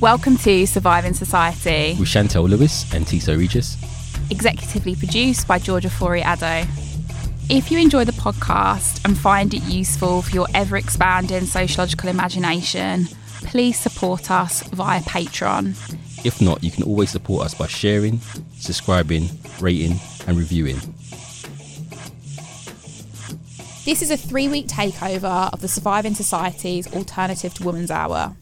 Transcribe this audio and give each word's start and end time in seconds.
Welcome 0.00 0.36
to 0.38 0.66
Surviving 0.66 1.12
Society, 1.14 1.96
with 1.98 2.08
Chantelle 2.08 2.48
Lewis 2.48 2.92
and 2.92 3.06
Tissot 3.06 3.36
Regis. 3.38 3.76
executively 4.30 4.98
produced 4.98 5.46
by 5.46 5.58
Georgia 5.58 5.90
Fori 5.90 6.22
Addo. 6.22 6.66
If 7.48 7.70
you 7.70 7.78
enjoy 7.78 8.04
the 8.04 8.12
podcast 8.12 9.04
and 9.04 9.16
find 9.16 9.52
it 9.54 9.62
useful 9.64 10.22
for 10.22 10.30
your 10.34 10.46
ever 10.54 10.76
expanding 10.76 11.44
sociological 11.44 12.08
imagination, 12.08 13.06
please 13.44 13.78
support 13.78 14.30
us 14.30 14.62
via 14.68 15.00
Patreon. 15.02 15.76
If 16.24 16.40
not, 16.40 16.62
you 16.64 16.70
can 16.70 16.84
always 16.84 17.10
support 17.10 17.44
us 17.46 17.54
by 17.54 17.66
sharing, 17.66 18.18
subscribing, 18.58 19.28
rating, 19.60 20.00
and 20.26 20.36
reviewing. 20.38 20.78
This 23.84 24.00
is 24.02 24.10
a 24.12 24.16
three 24.16 24.48
week 24.48 24.66
takeover 24.68 25.52
of 25.52 25.60
the 25.60 25.68
Surviving 25.68 26.14
Society's 26.14 26.92
Alternative 26.94 27.52
to 27.54 27.64
Women's 27.64 27.90
Hour. 27.90 28.34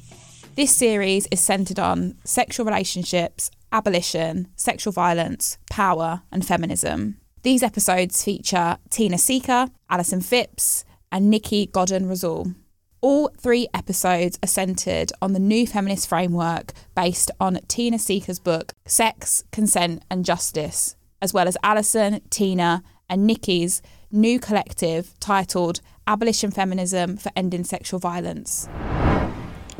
This 0.56 0.74
series 0.74 1.28
is 1.30 1.40
centred 1.40 1.78
on 1.78 2.16
sexual 2.24 2.66
relationships, 2.66 3.52
abolition, 3.70 4.48
sexual 4.56 4.92
violence, 4.92 5.58
power, 5.70 6.22
and 6.32 6.44
feminism. 6.44 7.18
These 7.42 7.62
episodes 7.62 8.22
feature 8.24 8.76
Tina 8.90 9.16
Sikka, 9.16 9.70
Alison 9.88 10.20
Phipps, 10.20 10.84
and 11.12 11.30
Nikki 11.30 11.66
Godden 11.66 12.08
Rasul. 12.08 12.54
All 13.00 13.30
three 13.38 13.68
episodes 13.72 14.38
are 14.42 14.48
centred 14.48 15.12
on 15.22 15.34
the 15.34 15.38
new 15.38 15.68
feminist 15.68 16.08
framework 16.08 16.72
based 16.96 17.30
on 17.38 17.60
Tina 17.68 17.98
Sikka's 17.98 18.40
book 18.40 18.72
Sex, 18.84 19.44
Consent 19.52 20.02
and 20.10 20.24
Justice, 20.24 20.96
as 21.22 21.32
well 21.32 21.46
as 21.46 21.56
Alison, 21.62 22.20
Tina, 22.28 22.82
and 23.08 23.24
Nikki's 23.24 23.82
new 24.10 24.40
collective 24.40 25.14
titled 25.20 25.80
Abolition 26.08 26.50
Feminism 26.50 27.16
for 27.16 27.30
Ending 27.36 27.62
Sexual 27.62 28.00
Violence. 28.00 28.68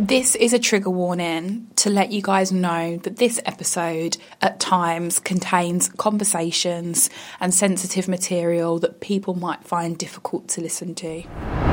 This 0.01 0.35
is 0.35 0.55
a 0.55 0.59
trigger 0.59 0.89
warning 0.89 1.67
to 1.77 1.91
let 1.91 2.11
you 2.11 2.23
guys 2.23 2.51
know 2.51 2.97
that 2.97 3.17
this 3.17 3.39
episode 3.45 4.17
at 4.41 4.59
times 4.59 5.19
contains 5.19 5.91
conversations 5.91 7.11
and 7.39 7.53
sensitive 7.53 8.09
material 8.09 8.79
that 8.79 9.01
people 9.03 9.35
might 9.35 9.63
find 9.63 9.99
difficult 9.99 10.49
to 10.49 10.63
listen 10.63 10.95
to. 10.95 11.70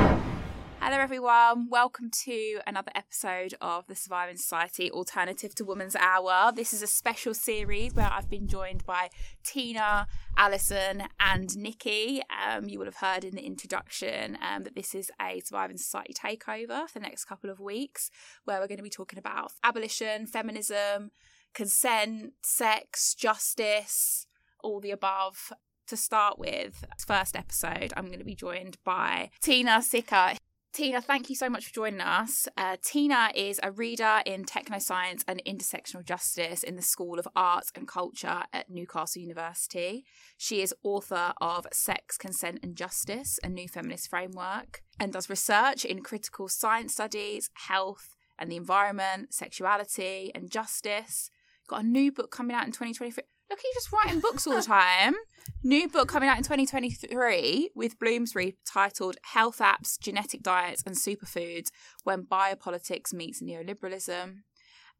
Hello, 0.90 1.00
everyone. 1.00 1.68
Welcome 1.70 2.10
to 2.24 2.62
another 2.66 2.94
episode 2.96 3.54
of 3.60 3.86
the 3.88 3.94
Surviving 3.94 4.38
Society 4.38 4.90
Alternative 4.90 5.54
to 5.56 5.66
Women's 5.66 5.98
Hour. 5.98 6.54
This 6.56 6.72
is 6.72 6.82
a 6.82 6.88
special 6.88 7.34
series 7.34 7.94
where 7.94 8.10
I've 8.10 8.30
been 8.30 8.48
joined 8.48 8.86
by 8.86 9.10
Tina, 9.44 10.08
Alison, 10.38 11.04
and 11.20 11.58
Nikki. 11.58 12.22
Um, 12.32 12.70
you 12.70 12.80
will 12.80 12.86
have 12.86 12.96
heard 12.96 13.26
in 13.26 13.36
the 13.36 13.46
introduction 13.46 14.38
um, 14.42 14.64
that 14.64 14.76
this 14.76 14.96
is 14.96 15.12
a 15.22 15.42
Surviving 15.42 15.76
Society 15.76 16.14
takeover 16.14 16.88
for 16.88 17.00
the 17.00 17.06
next 17.06 17.26
couple 17.26 17.50
of 17.50 17.60
weeks, 17.60 18.10
where 18.46 18.62
we're 18.62 18.68
going 18.68 18.78
to 18.78 18.82
be 18.82 18.90
talking 18.90 19.20
about 19.20 19.52
abolition, 19.66 20.26
feminism, 20.26 21.12
consent, 21.54 22.32
sex, 22.44 23.14
justice, 23.14 24.26
all 24.64 24.80
the 24.80 24.92
above. 24.92 25.52
To 25.88 25.96
start 25.96 26.38
with, 26.38 26.84
first 27.06 27.38
episode, 27.38 27.94
I'm 27.96 28.08
going 28.08 28.20
to 28.20 28.26
be 28.26 28.36
joined 28.36 28.78
by 28.84 29.32
Tina 29.42 29.82
Sikka. 29.82 30.36
Tina, 30.78 31.02
thank 31.02 31.28
you 31.32 31.36
so 31.36 31.50
much 31.50 31.66
for 31.66 31.74
joining 31.74 32.02
us. 32.02 32.48
Uh, 32.56 32.78
Tina 32.84 33.32
is 33.34 33.60
a 33.64 33.72
reader 33.72 34.22
in 34.28 34.46
technoscience 34.46 35.24
and 35.28 35.42
intersectional 35.44 36.06
justice 36.06 36.62
in 36.62 36.76
the 36.76 36.84
School 36.84 37.18
of 37.18 37.28
Arts 37.36 37.72
and 37.74 37.88
Culture 37.88 38.44
at 38.54 38.70
Newcastle 38.70 39.24
University. 39.24 40.06
She 40.38 40.62
is 40.62 40.76
author 40.84 41.34
of 41.42 41.66
Sex, 41.74 42.16
Consent 42.16 42.60
and 42.62 42.76
Justice, 42.76 43.40
a 43.44 43.50
new 43.50 43.68
feminist 43.68 44.12
framework, 44.12 44.84
and 45.00 45.12
does 45.12 45.32
research 45.32 45.84
in 45.84 46.04
critical 46.04 46.48
science 46.48 46.94
studies, 46.94 47.50
health 47.56 48.16
and 48.38 48.52
the 48.52 48.56
environment, 48.58 49.34
sexuality 49.34 50.32
and 50.36 50.52
justice. 50.52 51.32
Got 51.68 51.86
a 51.86 51.88
new 51.88 52.12
book 52.12 52.30
coming 52.30 52.56
out 52.56 52.68
in 52.68 52.72
2023. 52.72 53.24
Look, 53.50 53.60
you're 53.64 53.74
just 53.74 53.92
writing 53.94 54.20
books 54.20 54.46
all 54.46 54.56
the 54.56 54.62
time. 54.62 55.16
New 55.64 55.88
book 55.88 56.10
coming 56.10 56.28
out 56.28 56.38
in 56.38 56.44
2023 56.44 57.72
with 57.76 57.98
Bloomsbury 57.98 58.58
titled 58.66 59.18
Health 59.24 59.60
Apps, 59.60 59.98
Genetic 60.00 60.44
Diets 60.44 60.84
and 60.86 60.96
Superfoods 60.96 61.70
When 62.04 62.24
Biopolitics 62.24 63.14
Meets 63.14 63.42
Neoliberalism. 63.42 64.40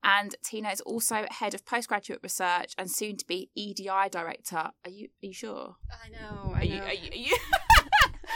And 0.04 0.36
Tina 0.44 0.70
is 0.70 0.82
also 0.82 1.26
head 1.30 1.54
of 1.54 1.66
postgraduate 1.66 2.20
research 2.24 2.74
and 2.78 2.90
soon 2.90 3.18
to 3.18 3.26
be 3.26 3.50
EDI 3.56 4.10
director. 4.12 4.70
Are 4.86 4.90
you 4.90 5.08
are 5.24 5.26
you 5.26 5.34
sure? 5.34 5.76
I 5.92 6.10
know. 6.10 6.54
I 6.54 6.60
Are 6.60 6.64
you 6.64 6.78
know. 6.78 6.86
are 6.86 6.94
you, 6.94 7.12
are 7.12 7.16
you 7.16 7.38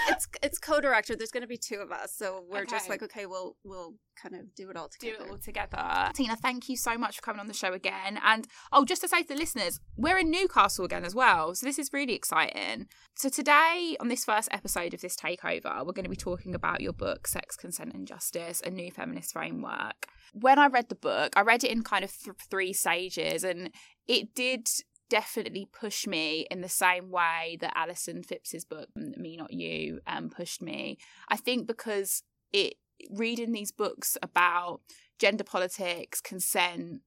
it's 0.10 0.28
it's 0.42 0.60
co-director. 0.60 1.16
There's 1.16 1.32
going 1.32 1.42
to 1.42 1.48
be 1.48 1.58
two 1.58 1.78
of 1.78 1.92
us, 1.92 2.14
so 2.16 2.44
we're 2.50 2.66
just 2.66 2.90
like, 2.90 3.02
okay, 3.04 3.26
we'll 3.26 3.56
we'll 3.64 3.96
kind 4.22 4.36
of 4.36 4.54
do 4.56 4.70
it 4.70 4.78
all 4.78 4.90
together. 4.90 5.18
do 5.18 5.24
it 5.24 5.30
all 5.32 5.38
together. 5.38 6.12
Tina, 6.14 6.36
thank 6.36 6.70
you 6.70 6.78
so 6.78 6.98
much 6.98 7.18
for 7.18 7.22
coming 7.22 7.40
on 7.40 7.48
the 7.48 7.54
show 7.54 7.74
again. 7.74 8.20
And 8.24 8.48
oh, 8.72 8.86
just 8.86 9.02
to 9.02 9.08
say 9.08 9.24
to 9.24 9.28
the 9.28 9.36
listeners, 9.36 9.80
we're 9.96 10.18
in 10.18 10.30
Newcastle 10.30 10.86
again 10.86 11.06
as 11.06 11.16
well. 11.16 11.56
So 11.56 11.66
this 11.66 11.80
is 11.80 11.90
really 11.92 12.14
exciting. 12.14 12.88
So 13.16 13.30
today, 13.30 13.96
on 14.00 14.08
this 14.08 14.26
first 14.26 14.50
episode 14.52 14.94
of 14.94 15.02
this 15.02 15.16
takeover, 15.16 15.86
we're 15.86 15.94
going 15.94 16.04
to 16.04 16.10
be 16.10 16.16
talking 16.16 16.56
about 16.56 16.82
your 16.82 16.94
book, 16.94 17.28
Sex, 17.28 17.56
Consent 17.56 17.94
and 17.94 18.08
Justice, 18.08 18.62
a 18.66 18.70
new 18.70 18.92
feminist 18.92 19.34
framework. 19.34 20.08
When 20.34 20.60
I 20.60 20.68
read 20.68 20.90
the 20.90 20.96
book, 20.96 21.34
I 21.36 21.42
read 21.42 21.64
it 21.64 21.72
in 21.72 21.84
kind 21.84 22.04
of 22.04 22.12
th- 22.18 22.36
three 22.50 22.74
stages, 22.74 23.44
and 23.44 23.72
it 24.08 24.34
did 24.34 24.68
definitely 25.12 25.68
push 25.70 26.08
me 26.08 26.48
in 26.50 26.62
the 26.62 26.70
same 26.70 27.12
way 27.12 27.58
that 27.60 27.74
Alison 27.76 28.24
Phipps's 28.24 28.64
book, 28.64 28.88
Me 28.96 29.36
Not 29.36 29.52
You, 29.52 30.00
um, 30.08 30.30
pushed 30.30 30.62
me. 30.62 30.98
I 31.28 31.36
think 31.36 31.68
because 31.68 32.24
it 32.54 32.76
reading 33.10 33.52
these 33.52 33.74
books 33.74 34.18
about 34.24 34.80
gender 35.20 35.44
politics, 35.44 36.22
consent, 36.22 37.02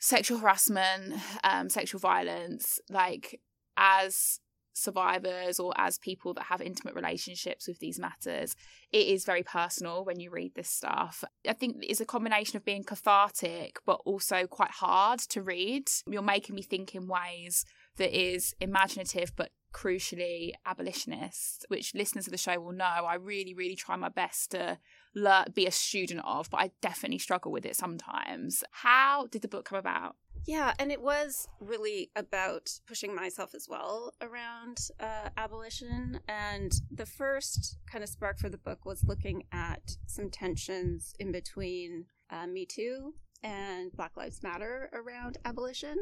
sexual 0.00 0.38
harassment, 0.38 1.14
um, 1.44 1.68
sexual 1.68 2.00
violence, 2.00 2.80
like 2.90 3.40
as 3.76 4.40
survivors 4.74 5.58
or 5.58 5.72
as 5.76 5.98
people 5.98 6.34
that 6.34 6.44
have 6.44 6.60
intimate 6.60 6.94
relationships 6.94 7.66
with 7.66 7.78
these 7.78 7.98
matters, 7.98 8.54
it 8.92 9.06
is 9.06 9.24
very 9.24 9.42
personal 9.42 10.04
when 10.04 10.20
you 10.20 10.30
read 10.30 10.54
this 10.54 10.68
stuff. 10.68 11.24
I 11.48 11.54
think 11.54 11.76
it's 11.80 12.00
a 12.00 12.04
combination 12.04 12.56
of 12.56 12.64
being 12.64 12.84
cathartic 12.84 13.78
but 13.86 14.00
also 14.04 14.46
quite 14.46 14.72
hard 14.72 15.20
to 15.20 15.42
read. 15.42 15.88
You're 16.06 16.22
making 16.22 16.56
me 16.56 16.62
think 16.62 16.94
in 16.94 17.08
ways 17.08 17.64
that 17.96 18.16
is 18.18 18.54
imaginative 18.60 19.32
but 19.36 19.50
crucially 19.72 20.52
abolitionist, 20.66 21.66
which 21.68 21.94
listeners 21.94 22.26
of 22.26 22.30
the 22.30 22.38
show 22.38 22.58
will 22.60 22.72
know. 22.72 22.84
I 22.84 23.14
really, 23.16 23.54
really 23.54 23.74
try 23.76 23.96
my 23.96 24.08
best 24.08 24.52
to 24.52 24.78
learn, 25.14 25.46
be 25.52 25.66
a 25.66 25.70
student 25.70 26.20
of, 26.24 26.48
but 26.50 26.60
I 26.60 26.70
definitely 26.80 27.18
struggle 27.18 27.52
with 27.52 27.66
it 27.66 27.76
sometimes. 27.76 28.62
How 28.70 29.26
did 29.26 29.42
the 29.42 29.48
book 29.48 29.64
come 29.66 29.78
about? 29.78 30.16
Yeah, 30.46 30.74
and 30.78 30.92
it 30.92 31.00
was 31.00 31.48
really 31.58 32.10
about 32.16 32.68
pushing 32.86 33.14
myself 33.14 33.54
as 33.54 33.66
well 33.68 34.12
around 34.20 34.78
uh, 35.00 35.30
abolition. 35.36 36.20
And 36.28 36.72
the 36.90 37.06
first 37.06 37.78
kind 37.90 38.04
of 38.04 38.10
spark 38.10 38.38
for 38.38 38.50
the 38.50 38.58
book 38.58 38.84
was 38.84 39.04
looking 39.04 39.44
at 39.52 39.96
some 40.06 40.28
tensions 40.30 41.14
in 41.18 41.32
between 41.32 42.06
uh, 42.30 42.46
Me 42.46 42.66
Too 42.66 43.14
and 43.42 43.90
Black 43.92 44.16
Lives 44.16 44.42
Matter 44.42 44.90
around 44.92 45.38
abolition, 45.44 45.96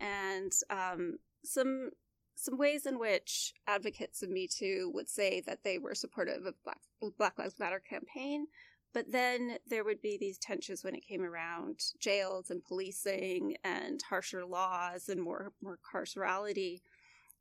and 0.00 0.52
um, 0.70 1.18
some 1.44 1.90
some 2.38 2.58
ways 2.58 2.84
in 2.84 2.98
which 2.98 3.54
advocates 3.66 4.22
of 4.22 4.28
Me 4.30 4.46
Too 4.46 4.90
would 4.94 5.08
say 5.08 5.42
that 5.46 5.64
they 5.64 5.78
were 5.78 5.94
supportive 5.94 6.44
of 6.44 6.54
Black 6.64 6.80
Black 7.18 7.38
Lives 7.38 7.58
Matter 7.58 7.80
campaign, 7.80 8.46
but 8.92 9.10
then 9.10 9.58
there 9.68 9.84
would 9.84 10.00
be 10.00 10.16
these 10.16 10.38
tensions 10.38 10.82
when 10.82 10.94
it 10.94 11.06
came 11.06 11.22
around 11.22 11.80
jails 12.00 12.50
and 12.50 12.64
policing 12.64 13.56
and 13.64 14.00
harsher 14.08 14.44
laws 14.44 15.08
and 15.08 15.20
more 15.20 15.52
more 15.62 15.78
carcerality. 15.92 16.80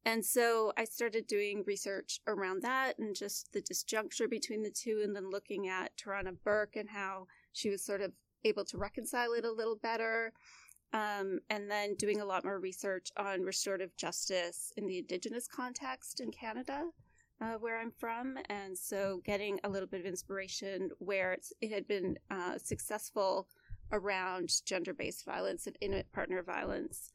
And 0.06 0.24
so 0.24 0.72
I 0.78 0.84
started 0.84 1.26
doing 1.26 1.64
research 1.66 2.20
around 2.28 2.62
that 2.62 3.00
and 3.00 3.16
just 3.16 3.52
the 3.54 3.62
disjuncture 3.62 4.30
between 4.30 4.62
the 4.62 4.70
two, 4.70 5.02
and 5.04 5.16
then 5.16 5.32
looking 5.32 5.68
at 5.68 5.98
Tarana 5.98 6.36
Burke 6.44 6.76
and 6.76 6.90
how 6.90 7.28
she 7.54 7.70
was 7.72 7.84
sort 7.84 8.02
of 8.02 8.12
able 8.44 8.66
to 8.66 8.78
reconcile 8.78 9.34
it 9.34 9.46
a 9.46 9.52
little 9.52 9.76
better. 9.76 10.32
Um, 10.94 11.40
and 11.50 11.70
then 11.70 11.96
doing 11.96 12.22
a 12.22 12.26
lot 12.26 12.46
more 12.46 12.60
research 12.60 13.10
on 13.18 13.42
restorative 13.42 13.98
justice 13.98 14.72
in 14.78 14.86
the 14.86 15.00
Indigenous 15.00 15.48
context 15.48 16.22
in 16.22 16.32
Canada 16.32 16.86
uh, 17.42 17.54
where 17.60 17.80
I'm 17.80 17.92
from, 17.92 18.38
and 18.50 18.78
so 18.78 19.22
getting 19.26 19.60
a 19.64 19.70
little 19.70 19.88
bit 19.88 20.00
of 20.00 20.06
inspiration 20.06 20.90
where 21.00 21.38
it 21.62 21.72
had 21.72 21.88
been 21.88 22.18
uh, 22.32 22.58
successful 22.58 23.48
around 23.92 24.52
gender-based 24.66 25.26
violence 25.26 25.68
and 25.68 25.78
intimate 25.82 26.12
partner 26.12 26.42
violence, 26.42 27.12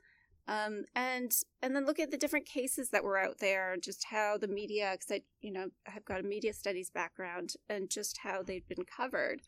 um, 0.47 0.85
and 0.95 1.33
and 1.63 1.75
then 1.75 1.87
look 1.87 1.99
at 1.99 2.11
the 2.11 2.19
different 2.19 2.47
cases 2.47 2.91
that 2.91 3.05
were 3.05 3.19
out 3.19 3.39
there, 3.39 3.77
just 3.77 4.05
how 4.11 4.37
the 4.37 4.49
media, 4.49 4.91
because 4.93 5.11
I 5.11 5.23
you 5.41 5.53
know 5.53 5.69
I've 5.87 6.05
got 6.05 6.21
a 6.21 6.25
media 6.25 6.53
studies 6.53 6.91
background, 6.91 7.55
and 7.69 7.91
just 7.91 8.19
how 8.19 8.43
they've 8.43 8.69
been 8.69 8.85
covered, 8.85 9.41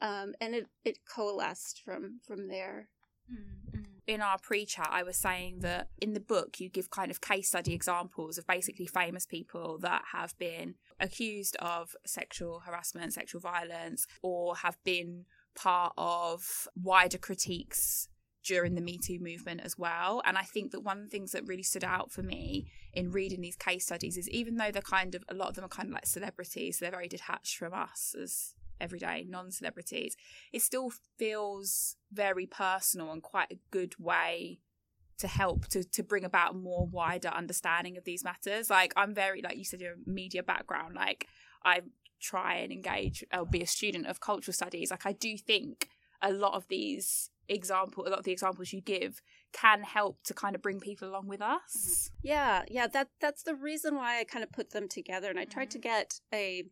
um, 0.00 0.34
and 0.40 0.54
it 0.54 0.66
it 0.84 0.98
coalesced 1.04 1.82
from 1.84 2.20
from 2.26 2.48
there. 2.48 2.88
In 4.08 4.20
our 4.22 4.38
pre-chat 4.38 4.88
i 4.90 5.02
was 5.02 5.16
saying 5.16 5.60
that 5.60 5.88
in 6.00 6.14
the 6.14 6.20
book 6.20 6.58
you 6.58 6.68
give 6.68 6.90
kind 6.90 7.10
of 7.10 7.20
case 7.20 7.48
study 7.48 7.74
examples 7.74 8.38
of 8.38 8.46
basically 8.46 8.86
famous 8.86 9.26
people 9.26 9.78
that 9.78 10.02
have 10.12 10.36
been 10.38 10.74
accused 10.98 11.54
of 11.56 11.94
sexual 12.04 12.60
harassment 12.66 13.12
sexual 13.12 13.40
violence 13.40 14.06
or 14.22 14.56
have 14.56 14.82
been 14.82 15.24
part 15.54 15.92
of 15.96 16.66
wider 16.74 17.18
critiques 17.18 18.08
during 18.44 18.74
the 18.74 18.80
Me 18.80 18.96
Too 18.96 19.18
movement 19.20 19.60
as 19.62 19.76
well. 19.76 20.22
And 20.24 20.38
I 20.38 20.42
think 20.42 20.70
that 20.70 20.80
one 20.80 20.98
of 20.98 21.04
the 21.04 21.10
things 21.10 21.32
that 21.32 21.46
really 21.46 21.62
stood 21.62 21.84
out 21.84 22.10
for 22.10 22.22
me 22.22 22.66
in 22.94 23.10
reading 23.10 23.42
these 23.42 23.56
case 23.56 23.84
studies 23.84 24.16
is 24.16 24.28
even 24.30 24.56
though 24.56 24.70
they're 24.70 24.80
kind 24.80 25.14
of, 25.14 25.22
a 25.28 25.34
lot 25.34 25.50
of 25.50 25.54
them 25.54 25.64
are 25.64 25.68
kind 25.68 25.88
of 25.88 25.92
like 25.92 26.06
celebrities, 26.06 26.78
they're 26.78 26.90
very 26.90 27.08
detached 27.08 27.58
from 27.58 27.74
us 27.74 28.14
as 28.20 28.54
everyday 28.80 29.24
non 29.28 29.50
celebrities, 29.50 30.16
it 30.52 30.62
still 30.62 30.90
feels 31.18 31.96
very 32.12 32.46
personal 32.46 33.12
and 33.12 33.22
quite 33.22 33.52
a 33.52 33.58
good 33.70 33.94
way 33.98 34.60
to 35.18 35.26
help 35.26 35.66
to 35.68 35.84
to 35.84 36.02
bring 36.02 36.24
about 36.24 36.54
a 36.54 36.56
more 36.56 36.86
wider 36.86 37.28
understanding 37.28 37.96
of 37.96 38.04
these 38.04 38.24
matters. 38.24 38.70
Like 38.70 38.92
I'm 38.96 39.14
very 39.14 39.42
like 39.42 39.56
you 39.56 39.64
said 39.64 39.80
your 39.80 39.96
media 40.06 40.42
background. 40.42 40.94
Like 40.94 41.26
I 41.64 41.82
try 42.20 42.56
and 42.56 42.72
engage 42.72 43.24
or 43.36 43.44
be 43.44 43.62
a 43.62 43.66
student 43.66 44.06
of 44.06 44.20
cultural 44.20 44.52
studies. 44.52 44.90
Like 44.90 45.06
I 45.06 45.12
do 45.12 45.36
think 45.36 45.88
a 46.22 46.32
lot 46.32 46.54
of 46.54 46.66
these 46.68 47.30
example 47.48 48.06
a 48.06 48.10
lot 48.10 48.18
of 48.18 48.24
the 48.24 48.32
examples 48.32 48.72
you 48.72 48.80
give 48.80 49.22
can 49.52 49.82
help 49.82 50.22
to 50.22 50.34
kind 50.34 50.54
of 50.54 50.62
bring 50.62 50.80
people 50.80 51.08
along 51.08 51.26
with 51.26 51.40
us. 51.40 52.10
Mm-hmm. 52.12 52.28
Yeah, 52.28 52.62
yeah, 52.68 52.86
that 52.88 53.08
that's 53.20 53.42
the 53.42 53.54
reason 53.54 53.96
why 53.96 54.20
I 54.20 54.24
kind 54.24 54.44
of 54.44 54.52
put 54.52 54.70
them 54.70 54.88
together 54.88 55.30
and 55.30 55.38
I 55.38 55.44
tried 55.44 55.70
to 55.72 55.78
mm-hmm. 55.78 55.88
get 55.88 56.20
a 56.32 56.64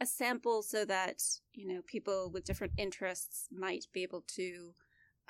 a 0.00 0.06
sample 0.06 0.62
so 0.62 0.84
that, 0.84 1.22
you 1.52 1.66
know, 1.66 1.80
people 1.86 2.30
with 2.32 2.44
different 2.44 2.72
interests 2.76 3.48
might 3.52 3.86
be 3.92 4.02
able 4.02 4.24
to 4.36 4.74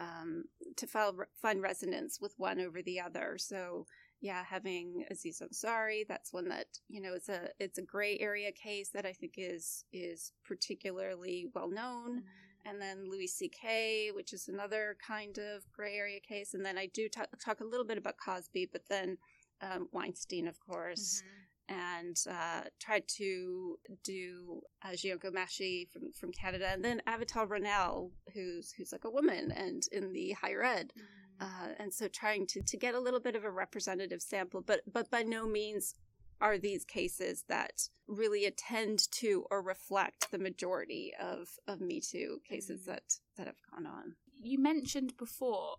um, 0.01 0.45
to 0.77 0.87
file, 0.87 1.15
find 1.41 1.63
resonance 1.63 2.19
with 2.21 2.35
one 2.37 2.61
over 2.61 2.83
the 2.83 3.01
other. 3.01 3.37
So 3.39 3.87
yeah, 4.21 4.43
having 4.43 5.05
Aziz 5.11 5.41
Ansari, 5.41 6.03
that's 6.09 6.33
one 6.33 6.49
that 6.49 6.67
you 6.89 7.01
know 7.01 7.15
it's 7.15 7.29
a 7.29 7.51
it's 7.61 7.79
a 7.79 7.83
gray 7.83 8.19
area 8.19 8.51
case 8.53 8.91
that 8.95 9.07
I 9.07 9.13
think 9.13 9.35
is 9.37 9.85
is 9.93 10.33
particularly 10.45 11.47
well 11.55 11.71
known. 11.71 12.21
Mm-hmm. 12.21 12.29
And 12.67 12.81
then 12.81 13.11
Louis 13.11 13.27
C.K., 13.27 14.13
which 14.17 14.33
is 14.33 14.49
another 14.49 14.97
kind 15.07 15.37
of 15.37 15.71
gray 15.71 15.97
area 15.97 16.19
case. 16.27 16.55
And 16.55 16.65
then 16.65 16.79
I 16.79 16.87
do 16.87 17.11
talk, 17.11 17.29
talk 17.39 17.61
a 17.61 17.65
little 17.65 17.85
bit 17.85 17.99
about 17.99 18.15
Cosby, 18.17 18.71
but 18.73 18.89
then 18.89 19.19
um, 19.61 19.87
Weinstein, 19.93 20.49
of 20.49 20.59
course. 20.61 21.23
Mm-hmm 21.23 21.44
and 21.69 22.17
uh, 22.31 22.63
tried 22.79 23.07
to 23.09 23.79
do 24.03 24.61
uh, 24.85 24.91
Jian 24.91 25.19
Ghomeshi 25.19 25.89
from, 25.91 26.13
from 26.13 26.33
Canada, 26.33 26.69
and 26.73 26.85
then 26.85 27.03
Avital 27.07 27.49
Ronell, 27.49 28.11
who's 28.33 28.73
who's 28.73 28.93
like 28.93 29.05
a 29.05 29.11
woman 29.11 29.53
and 29.53 29.85
in 29.93 30.13
the 30.13 30.33
higher 30.33 30.63
ed, 30.63 30.93
mm. 30.99 31.45
uh, 31.45 31.73
and 31.79 31.93
so 31.93 32.09
trying 32.09 32.47
to, 32.49 32.63
to 32.63 32.77
get 32.77 32.95
a 32.95 33.01
little 33.01 33.21
bit 33.21 33.37
of 33.37 33.45
a 33.45 33.51
representative 33.51 34.23
sample, 34.23 34.61
but 34.61 34.81
but 34.93 35.11
by 35.11 35.23
no 35.23 35.47
means 35.47 35.95
are 36.41 36.59
these 36.59 36.85
cases 36.85 37.45
that 37.49 37.89
really 38.09 38.45
attend 38.45 39.11
to 39.13 39.47
or 39.51 39.63
reflect 39.63 40.31
the 40.31 40.39
majority 40.39 41.13
of 41.21 41.49
of 41.67 41.81
Me 41.81 42.01
Too 42.01 42.41
cases 42.49 42.83
mm. 42.83 42.87
that 42.87 43.19
that 43.37 43.47
have 43.47 43.61
gone 43.73 43.87
on. 43.87 44.17
You 44.41 44.59
mentioned 44.59 45.17
before 45.17 45.77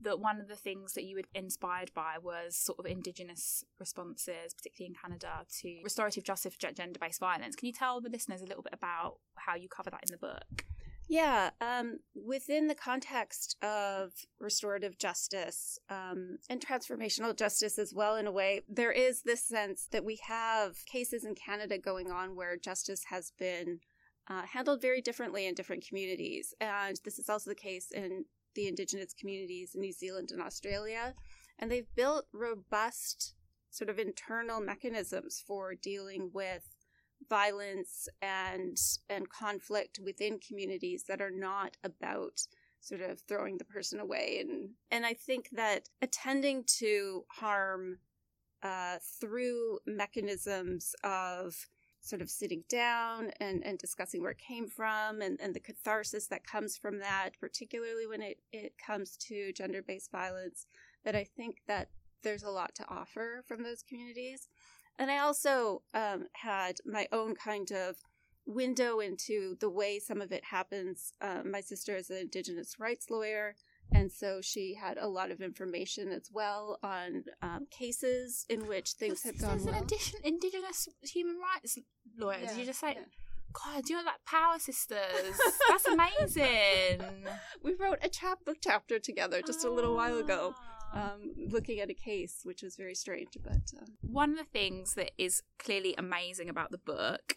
that 0.00 0.20
one 0.20 0.40
of 0.40 0.48
the 0.48 0.56
things 0.56 0.92
that 0.94 1.04
you 1.04 1.16
were 1.16 1.22
inspired 1.34 1.90
by 1.94 2.16
was 2.22 2.56
sort 2.56 2.78
of 2.78 2.86
indigenous 2.86 3.64
responses, 3.78 4.54
particularly 4.54 4.94
in 4.94 5.00
Canada, 5.00 5.46
to 5.60 5.80
restorative 5.82 6.24
justice 6.24 6.54
for 6.54 6.72
gender 6.72 6.98
based 7.00 7.20
violence. 7.20 7.56
Can 7.56 7.66
you 7.66 7.72
tell 7.72 8.00
the 8.00 8.10
listeners 8.10 8.42
a 8.42 8.46
little 8.46 8.62
bit 8.62 8.74
about 8.74 9.18
how 9.36 9.54
you 9.54 9.68
cover 9.68 9.90
that 9.90 10.04
in 10.06 10.12
the 10.12 10.18
book? 10.18 10.64
Yeah, 11.08 11.50
um, 11.60 12.00
within 12.16 12.66
the 12.66 12.74
context 12.74 13.56
of 13.62 14.12
restorative 14.40 14.98
justice 14.98 15.78
um, 15.88 16.38
and 16.50 16.60
transformational 16.60 17.36
justice 17.36 17.78
as 17.78 17.94
well, 17.94 18.16
in 18.16 18.26
a 18.26 18.32
way, 18.32 18.62
there 18.68 18.90
is 18.90 19.22
this 19.22 19.44
sense 19.44 19.86
that 19.92 20.04
we 20.04 20.18
have 20.26 20.84
cases 20.84 21.24
in 21.24 21.36
Canada 21.36 21.78
going 21.78 22.10
on 22.10 22.34
where 22.34 22.56
justice 22.56 23.04
has 23.08 23.32
been 23.38 23.78
uh, 24.28 24.42
handled 24.42 24.82
very 24.82 25.00
differently 25.00 25.46
in 25.46 25.54
different 25.54 25.86
communities. 25.86 26.54
And 26.60 27.00
this 27.04 27.20
is 27.20 27.28
also 27.28 27.50
the 27.50 27.54
case 27.54 27.92
in 27.92 28.24
the 28.56 28.66
indigenous 28.66 29.14
communities 29.14 29.76
in 29.76 29.80
New 29.80 29.92
Zealand 29.92 30.30
and 30.32 30.42
Australia. 30.42 31.14
And 31.58 31.70
they've 31.70 31.94
built 31.94 32.26
robust 32.32 33.34
sort 33.70 33.90
of 33.90 33.98
internal 33.98 34.60
mechanisms 34.60 35.42
for 35.46 35.74
dealing 35.74 36.30
with 36.32 36.64
violence 37.28 38.08
and 38.20 38.76
and 39.08 39.28
conflict 39.30 39.98
within 40.04 40.38
communities 40.38 41.04
that 41.08 41.20
are 41.20 41.30
not 41.30 41.76
about 41.82 42.40
sort 42.80 43.00
of 43.00 43.20
throwing 43.20 43.56
the 43.56 43.64
person 43.64 43.98
away 43.98 44.38
and 44.40 44.70
and 44.90 45.06
I 45.06 45.14
think 45.14 45.48
that 45.52 45.88
attending 46.02 46.64
to 46.78 47.24
harm 47.30 47.98
uh, 48.62 48.98
through 49.20 49.78
mechanisms 49.86 50.94
of 51.04 51.66
sort 52.06 52.22
of 52.22 52.30
sitting 52.30 52.62
down 52.68 53.30
and, 53.40 53.64
and 53.64 53.78
discussing 53.78 54.22
where 54.22 54.30
it 54.30 54.38
came 54.38 54.68
from 54.68 55.20
and, 55.20 55.40
and 55.40 55.54
the 55.54 55.60
catharsis 55.60 56.26
that 56.28 56.46
comes 56.46 56.76
from 56.76 56.98
that, 57.00 57.30
particularly 57.40 58.06
when 58.06 58.22
it, 58.22 58.38
it 58.52 58.74
comes 58.84 59.16
to 59.16 59.52
gender 59.52 59.82
based 59.82 60.12
violence, 60.12 60.66
that 61.04 61.16
I 61.16 61.24
think 61.24 61.58
that 61.66 61.88
there's 62.22 62.42
a 62.42 62.50
lot 62.50 62.74
to 62.76 62.88
offer 62.88 63.44
from 63.46 63.62
those 63.62 63.82
communities. 63.82 64.48
And 64.98 65.10
I 65.10 65.18
also 65.18 65.82
um, 65.94 66.26
had 66.32 66.76
my 66.86 67.06
own 67.12 67.34
kind 67.34 67.70
of 67.72 67.96
window 68.46 69.00
into 69.00 69.56
the 69.60 69.68
way 69.68 69.98
some 69.98 70.20
of 70.20 70.32
it 70.32 70.44
happens. 70.44 71.12
Um, 71.20 71.50
my 71.50 71.60
sister 71.60 71.96
is 71.96 72.10
an 72.10 72.18
Indigenous 72.18 72.78
rights 72.78 73.10
lawyer, 73.10 73.56
and 73.92 74.10
so 74.10 74.40
she 74.40 74.74
had 74.74 74.98
a 74.98 75.08
lot 75.08 75.30
of 75.30 75.40
information 75.40 76.08
as 76.08 76.28
well 76.32 76.78
on 76.82 77.24
um, 77.42 77.66
cases 77.70 78.44
in 78.48 78.66
which 78.66 78.92
things 78.92 79.22
had 79.22 79.38
gone 79.38 79.64
well. 79.64 79.82
addition, 79.82 80.20
Indigenous 80.24 80.88
human 81.02 81.36
rights 81.38 81.78
lawyer. 82.18 82.38
Yeah, 82.42 82.48
Did 82.48 82.58
you 82.58 82.66
just 82.66 82.80
say? 82.80 82.94
Yeah. 82.96 83.02
God, 83.52 83.84
do 83.84 83.94
you 83.94 83.98
know 83.98 84.04
that 84.04 84.24
Power 84.26 84.58
Sisters? 84.58 85.38
That's 85.68 85.86
amazing. 85.86 87.02
we 87.62 87.74
wrote 87.74 87.98
a 88.02 88.08
chap 88.08 88.44
book 88.44 88.58
chapter 88.60 88.98
together 88.98 89.40
just 89.40 89.64
a 89.64 89.70
little 89.70 89.94
while 89.94 90.18
ago, 90.18 90.54
ah. 90.92 91.14
um, 91.14 91.32
looking 91.50 91.80
at 91.80 91.88
a 91.88 91.94
case, 91.94 92.40
which 92.42 92.62
was 92.62 92.76
very 92.76 92.94
strange. 92.94 93.30
But 93.42 93.72
uh... 93.80 93.86
one 94.02 94.32
of 94.32 94.36
the 94.36 94.44
things 94.44 94.94
that 94.94 95.12
is 95.16 95.42
clearly 95.58 95.94
amazing 95.96 96.50
about 96.50 96.70
the 96.70 96.78
book 96.78 97.36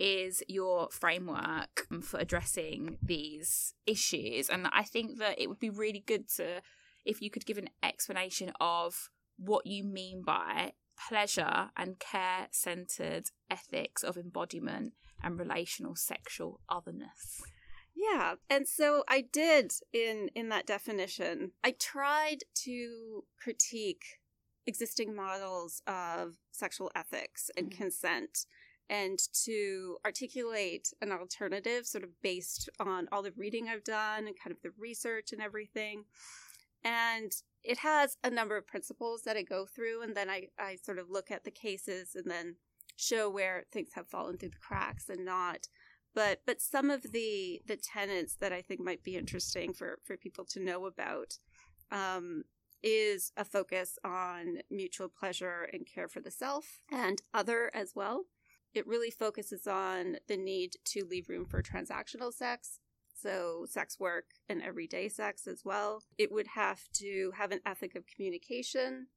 is 0.00 0.42
your 0.48 0.88
framework 0.90 1.86
for 2.02 2.18
addressing 2.18 2.98
these 3.02 3.74
issues. 3.86 4.48
And 4.48 4.66
I 4.72 4.82
think 4.82 5.18
that 5.18 5.40
it 5.40 5.48
would 5.48 5.60
be 5.60 5.70
really 5.70 6.02
good 6.04 6.28
to, 6.36 6.62
if 7.04 7.20
you 7.20 7.30
could 7.30 7.46
give 7.46 7.58
an 7.58 7.68
explanation 7.82 8.52
of 8.60 9.10
what 9.36 9.66
you 9.66 9.84
mean 9.84 10.22
by 10.24 10.72
pleasure 11.08 11.70
and 11.76 11.98
care 11.98 12.48
centered 12.50 13.30
ethics 13.50 14.02
of 14.02 14.16
embodiment 14.16 14.94
and 15.22 15.38
relational 15.38 15.94
sexual 15.94 16.60
otherness. 16.68 17.42
Yeah, 17.94 18.34
and 18.48 18.66
so 18.66 19.04
I 19.08 19.20
did 19.20 19.72
in 19.92 20.30
in 20.34 20.48
that 20.48 20.66
definition. 20.66 21.52
I 21.62 21.72
tried 21.72 22.38
to 22.64 23.24
critique 23.42 24.04
existing 24.66 25.14
models 25.14 25.82
of 25.86 26.36
sexual 26.50 26.90
ethics 26.94 27.50
and 27.56 27.66
mm-hmm. 27.66 27.82
consent 27.82 28.46
and 28.90 29.20
to 29.32 29.96
articulate 30.04 30.92
an 31.00 31.12
alternative 31.12 31.86
sort 31.86 32.02
of 32.02 32.10
based 32.22 32.68
on 32.80 33.08
all 33.12 33.22
the 33.22 33.32
reading 33.36 33.68
I've 33.68 33.84
done 33.84 34.26
and 34.26 34.38
kind 34.38 34.50
of 34.50 34.60
the 34.62 34.72
research 34.76 35.32
and 35.32 35.40
everything. 35.40 36.04
And 36.82 37.30
it 37.62 37.78
has 37.78 38.16
a 38.24 38.30
number 38.30 38.56
of 38.56 38.66
principles 38.66 39.22
that 39.22 39.36
I 39.36 39.42
go 39.42 39.64
through, 39.64 40.02
and 40.02 40.16
then 40.16 40.28
I, 40.28 40.48
I 40.58 40.76
sort 40.76 40.98
of 40.98 41.08
look 41.08 41.30
at 41.30 41.44
the 41.44 41.50
cases 41.52 42.16
and 42.16 42.28
then 42.28 42.56
show 42.96 43.30
where 43.30 43.64
things 43.70 43.90
have 43.94 44.08
fallen 44.08 44.36
through 44.36 44.50
the 44.50 44.56
cracks 44.56 45.08
and 45.08 45.24
not. 45.24 45.68
But 46.12 46.40
but 46.44 46.60
some 46.60 46.90
of 46.90 47.12
the 47.12 47.62
the 47.66 47.76
tenets 47.76 48.34
that 48.36 48.52
I 48.52 48.60
think 48.60 48.80
might 48.80 49.04
be 49.04 49.16
interesting 49.16 49.72
for 49.72 50.00
for 50.04 50.16
people 50.16 50.44
to 50.46 50.60
know 50.60 50.86
about 50.86 51.38
um, 51.92 52.44
is 52.82 53.30
a 53.36 53.44
focus 53.44 53.98
on 54.04 54.58
mutual 54.70 55.08
pleasure 55.08 55.68
and 55.72 55.86
care 55.86 56.08
for 56.08 56.20
the 56.20 56.30
self 56.30 56.80
and 56.90 57.22
other 57.32 57.70
as 57.72 57.92
well. 57.94 58.24
It 58.74 58.86
really 58.86 59.10
focuses 59.10 59.66
on 59.66 60.16
the 60.28 60.36
need 60.36 60.76
to 60.86 61.04
leave 61.04 61.28
room 61.28 61.44
for 61.44 61.62
transactional 61.62 62.32
sex, 62.32 62.78
so 63.14 63.66
sex 63.68 63.98
work 63.98 64.26
and 64.48 64.62
everyday 64.62 65.08
sex 65.08 65.46
as 65.46 65.62
well. 65.64 66.02
It 66.18 66.30
would 66.32 66.48
have 66.48 66.80
to 66.94 67.32
have 67.36 67.52
an 67.52 67.60
ethic 67.66 67.94
of 67.96 68.06
communication 68.06 69.08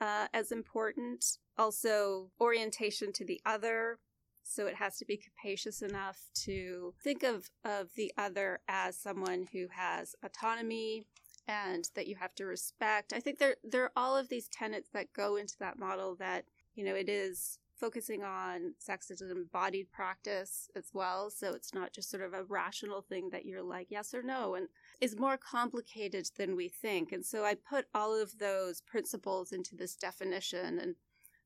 uh, 0.00 0.26
as 0.32 0.50
important. 0.50 1.38
Also, 1.58 2.30
orientation 2.40 3.12
to 3.14 3.24
the 3.24 3.40
other. 3.44 3.98
So 4.42 4.66
it 4.66 4.76
has 4.76 4.96
to 4.98 5.04
be 5.04 5.16
capacious 5.18 5.82
enough 5.82 6.18
to 6.44 6.94
think 7.02 7.22
of, 7.22 7.50
of 7.64 7.88
the 7.96 8.12
other 8.16 8.60
as 8.68 8.96
someone 8.96 9.48
who 9.52 9.66
has 9.72 10.14
autonomy 10.22 11.06
and 11.48 11.88
that 11.94 12.06
you 12.06 12.16
have 12.16 12.34
to 12.36 12.44
respect. 12.44 13.12
I 13.12 13.20
think 13.20 13.38
there 13.38 13.56
there 13.64 13.84
are 13.84 13.92
all 13.96 14.16
of 14.16 14.28
these 14.28 14.48
tenets 14.48 14.88
that 14.92 15.12
go 15.12 15.36
into 15.36 15.54
that 15.58 15.78
model 15.78 16.14
that, 16.16 16.44
you 16.74 16.84
know, 16.84 16.94
it 16.94 17.08
is 17.08 17.58
focusing 17.78 18.22
on 18.22 18.74
sex 18.78 19.10
as 19.10 19.20
an 19.20 19.30
embodied 19.30 19.90
practice 19.92 20.68
as 20.74 20.90
well. 20.92 21.30
So 21.30 21.52
it's 21.52 21.74
not 21.74 21.92
just 21.92 22.10
sort 22.10 22.22
of 22.22 22.32
a 22.32 22.44
rational 22.44 23.02
thing 23.02 23.28
that 23.30 23.44
you're 23.44 23.62
like, 23.62 23.88
yes 23.90 24.14
or 24.14 24.22
no, 24.22 24.54
and 24.54 24.68
is 25.00 25.18
more 25.18 25.36
complicated 25.36 26.28
than 26.38 26.56
we 26.56 26.68
think. 26.68 27.12
And 27.12 27.24
so 27.24 27.44
I 27.44 27.54
put 27.54 27.86
all 27.94 28.20
of 28.20 28.38
those 28.38 28.80
principles 28.80 29.52
into 29.52 29.76
this 29.76 29.94
definition 29.94 30.78
and 30.78 30.94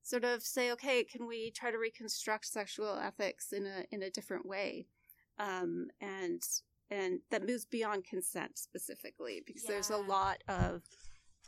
sort 0.03 0.25
of 0.25 0.43
say, 0.43 0.71
okay, 0.73 1.05
can 1.05 1.27
we 1.27 1.51
try 1.51 1.71
to 1.71 1.79
reconstruct 1.79 2.47
sexual 2.47 2.99
ethics 2.99 3.53
in 3.53 3.67
a 3.67 3.85
in 3.91 4.03
a 4.03 4.11
different 4.11 4.47
way? 4.47 4.87
Um, 5.39 5.89
and 6.01 6.43
and 6.91 7.21
that 7.31 7.47
moves 7.47 7.65
beyond 7.65 8.05
consent 8.05 8.59
specifically 8.59 9.43
because 9.47 9.65
there's 9.65 9.91
a 9.91 9.97
lot 9.97 10.43
of 10.49 10.83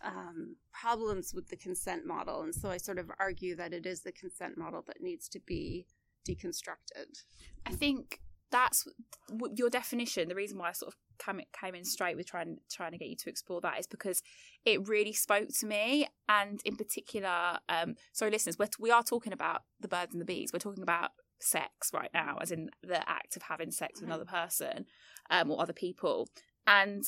um, 0.02 0.56
problems 0.72 1.32
with 1.34 1.48
the 1.48 1.56
consent 1.56 2.06
model, 2.06 2.42
and 2.42 2.54
so 2.54 2.70
I 2.70 2.76
sort 2.78 2.98
of 2.98 3.10
argue 3.18 3.54
that 3.56 3.72
it 3.72 3.86
is 3.86 4.02
the 4.02 4.12
consent 4.12 4.56
model 4.58 4.82
that 4.86 5.00
needs 5.00 5.28
to 5.30 5.40
be 5.40 5.86
deconstructed. 6.28 7.22
I 7.66 7.72
think 7.72 8.20
that's 8.50 8.86
w- 9.28 9.54
your 9.56 9.70
definition. 9.70 10.28
The 10.28 10.34
reason 10.34 10.58
why 10.58 10.68
I 10.68 10.72
sort 10.72 10.92
of 10.92 10.96
came 11.24 11.40
came 11.58 11.74
in 11.74 11.84
straight 11.84 12.16
with 12.16 12.26
trying 12.26 12.58
trying 12.70 12.92
to 12.92 12.98
get 12.98 13.08
you 13.08 13.16
to 13.16 13.28
explore 13.30 13.60
that 13.60 13.78
is 13.78 13.86
because 13.86 14.22
it 14.64 14.86
really 14.88 15.12
spoke 15.12 15.48
to 15.60 15.66
me, 15.66 16.06
and 16.28 16.60
in 16.64 16.76
particular, 16.76 17.58
um, 17.68 17.94
sorry, 18.12 18.30
listeners, 18.30 18.58
we're, 18.58 18.68
we 18.78 18.90
are 18.90 19.02
talking 19.02 19.32
about 19.32 19.62
the 19.80 19.88
birds 19.88 20.12
and 20.12 20.20
the 20.20 20.24
bees. 20.26 20.50
We're 20.52 20.58
talking 20.58 20.82
about 20.82 21.10
sex 21.40 21.90
right 21.92 22.10
now, 22.14 22.38
as 22.40 22.50
in 22.52 22.70
the 22.82 23.08
act 23.08 23.36
of 23.36 23.42
having 23.42 23.70
sex 23.72 24.00
with 24.00 24.08
Mhm. 24.08 24.14
another 24.14 24.24
person 24.24 24.86
um, 25.30 25.50
or 25.50 25.60
other 25.60 25.72
people, 25.72 26.28
and 26.66 27.04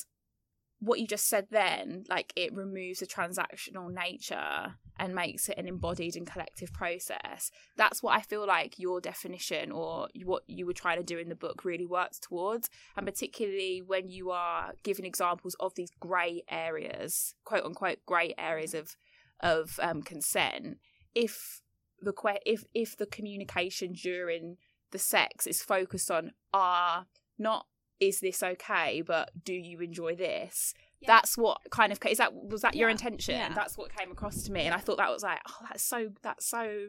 what 0.81 1.01
you 1.01 1.07
just 1.07 1.29
said 1.29 1.47
then, 1.51 2.05
like 2.09 2.33
it 2.37 2.53
removes 2.53 3.01
the 3.01 3.07
transactional 3.07 3.93
nature 3.93 4.75
and 4.99 5.15
makes 5.15 5.49
it 5.49 5.59
an 5.59 5.67
embodied 5.67 6.17
and 6.17 6.27
collective 6.27 6.73
process. 6.73 7.51
That's 7.77 8.03
what 8.03 8.17
I 8.17 8.21
feel 8.21 8.47
like 8.47 8.79
your 8.79 9.01
definition 9.01 9.73
or 9.73 10.09
what 10.25 10.43
you 10.47 10.67
were 10.67 10.73
trying 10.73 10.99
to 10.99 11.05
do 11.05 11.19
in 11.19 11.29
the 11.29 11.35
book 11.35 11.65
really 11.65 11.87
works 11.87 12.19
towards. 12.19 12.71
And 12.97 13.07
particularly 13.07 13.83
when 13.85 14.09
you 14.09 14.31
are 14.31 14.75
giving 14.83 15.05
examples 15.05 15.57
of 15.59 15.75
these 15.75 15.91
grey 16.01 16.43
areas, 16.49 17.35
quote 17.45 17.65
unquote, 17.65 17.99
grey 18.07 18.35
areas 18.39 18.75
of 18.75 18.97
of 19.41 19.79
um, 19.83 20.03
consent. 20.03 20.79
If 21.15 21.61
the 22.01 22.13
que- 22.13 22.41
if 22.47 22.65
if 22.75 22.97
the 22.97 23.07
communication 23.07 23.93
during 23.93 24.59
the 24.91 24.99
sex 24.99 25.47
is 25.47 25.63
focused 25.63 26.11
on 26.11 26.33
are 26.53 27.07
not 27.39 27.67
is 28.09 28.21
this 28.21 28.43
okay 28.43 29.03
but 29.03 29.31
do 29.45 29.55
you 29.55 29.81
enjoy 29.81 30.15
this? 30.15 30.75
Yeah. 31.01 31.09
that's 31.09 31.37
what 31.37 31.59
kind 31.71 31.93
of 31.93 31.99
is 32.07 32.19
that 32.19 32.33
was 32.35 32.63
that 32.63 32.75
your 32.75 32.89
intention? 32.89 33.35
Yeah. 33.35 33.53
that's 33.55 33.77
what 33.77 33.95
came 33.95 34.11
across 34.11 34.43
to 34.45 34.53
me 34.53 34.63
and 34.63 34.75
i 34.75 34.79
thought 34.79 34.99
that 34.99 35.11
was 35.11 35.23
like 35.23 35.41
oh 35.49 35.67
that's 35.69 35.83
so 35.83 36.11
that's 36.23 36.47
so 36.47 36.89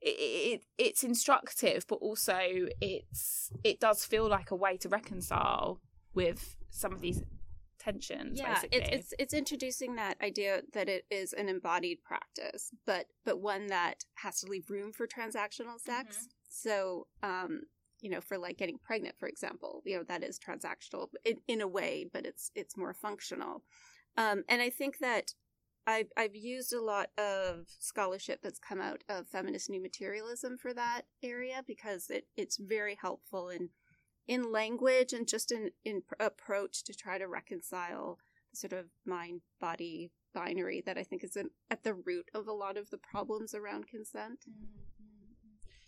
it, 0.00 0.08
it 0.08 0.64
it's 0.78 1.02
instructive 1.02 1.84
but 1.88 1.96
also 1.96 2.38
it's 2.80 3.50
it 3.64 3.80
does 3.80 4.04
feel 4.04 4.28
like 4.28 4.50
a 4.50 4.56
way 4.56 4.76
to 4.76 4.88
reconcile 4.88 5.80
with 6.14 6.56
some 6.70 6.92
of 6.92 7.00
these 7.00 7.22
tensions 7.78 8.38
yeah 8.38 8.54
basically. 8.54 8.78
it's, 8.78 8.88
it's 8.90 9.14
it's 9.18 9.34
introducing 9.34 9.96
that 9.96 10.16
idea 10.22 10.62
that 10.72 10.88
it 10.88 11.04
is 11.10 11.32
an 11.32 11.48
embodied 11.48 12.02
practice 12.04 12.70
but 12.84 13.06
but 13.24 13.40
one 13.40 13.66
that 13.68 14.04
has 14.14 14.40
to 14.40 14.46
leave 14.46 14.68
room 14.70 14.92
for 14.92 15.06
transactional 15.06 15.78
sex. 15.78 16.28
So 16.48 17.06
um 17.22 17.62
you 18.00 18.10
know 18.10 18.20
for 18.20 18.38
like 18.38 18.58
getting 18.58 18.78
pregnant 18.78 19.14
for 19.18 19.28
example 19.28 19.82
you 19.84 19.96
know 19.96 20.04
that 20.04 20.22
is 20.22 20.38
transactional 20.38 21.08
in, 21.24 21.36
in 21.48 21.60
a 21.60 21.68
way 21.68 22.06
but 22.12 22.26
it's 22.26 22.50
it's 22.54 22.76
more 22.76 22.94
functional 22.94 23.62
um 24.16 24.42
and 24.48 24.62
i 24.62 24.70
think 24.70 24.98
that 24.98 25.34
I've, 25.88 26.10
I've 26.16 26.34
used 26.34 26.72
a 26.72 26.82
lot 26.82 27.10
of 27.16 27.66
scholarship 27.78 28.40
that's 28.42 28.58
come 28.58 28.80
out 28.80 29.04
of 29.08 29.28
feminist 29.28 29.70
new 29.70 29.80
materialism 29.80 30.58
for 30.58 30.74
that 30.74 31.02
area 31.22 31.62
because 31.64 32.10
it, 32.10 32.26
it's 32.36 32.56
very 32.56 32.98
helpful 33.00 33.50
in 33.50 33.70
in 34.26 34.50
language 34.50 35.12
and 35.12 35.28
just 35.28 35.52
in 35.52 35.70
in 35.84 36.02
pr- 36.02 36.14
approach 36.18 36.82
to 36.84 36.92
try 36.92 37.18
to 37.18 37.28
reconcile 37.28 38.18
the 38.50 38.56
sort 38.56 38.72
of 38.72 38.86
mind 39.04 39.42
body 39.60 40.10
binary 40.34 40.82
that 40.84 40.98
I 40.98 41.02
think 41.02 41.24
is 41.24 41.36
in, 41.36 41.50
at 41.70 41.82
the 41.84 41.94
root 41.94 42.28
of 42.34 42.46
a 42.46 42.52
lot 42.52 42.76
of 42.76 42.90
the 42.90 42.98
problems 42.98 43.54
around 43.54 43.86
consent. 43.86 44.44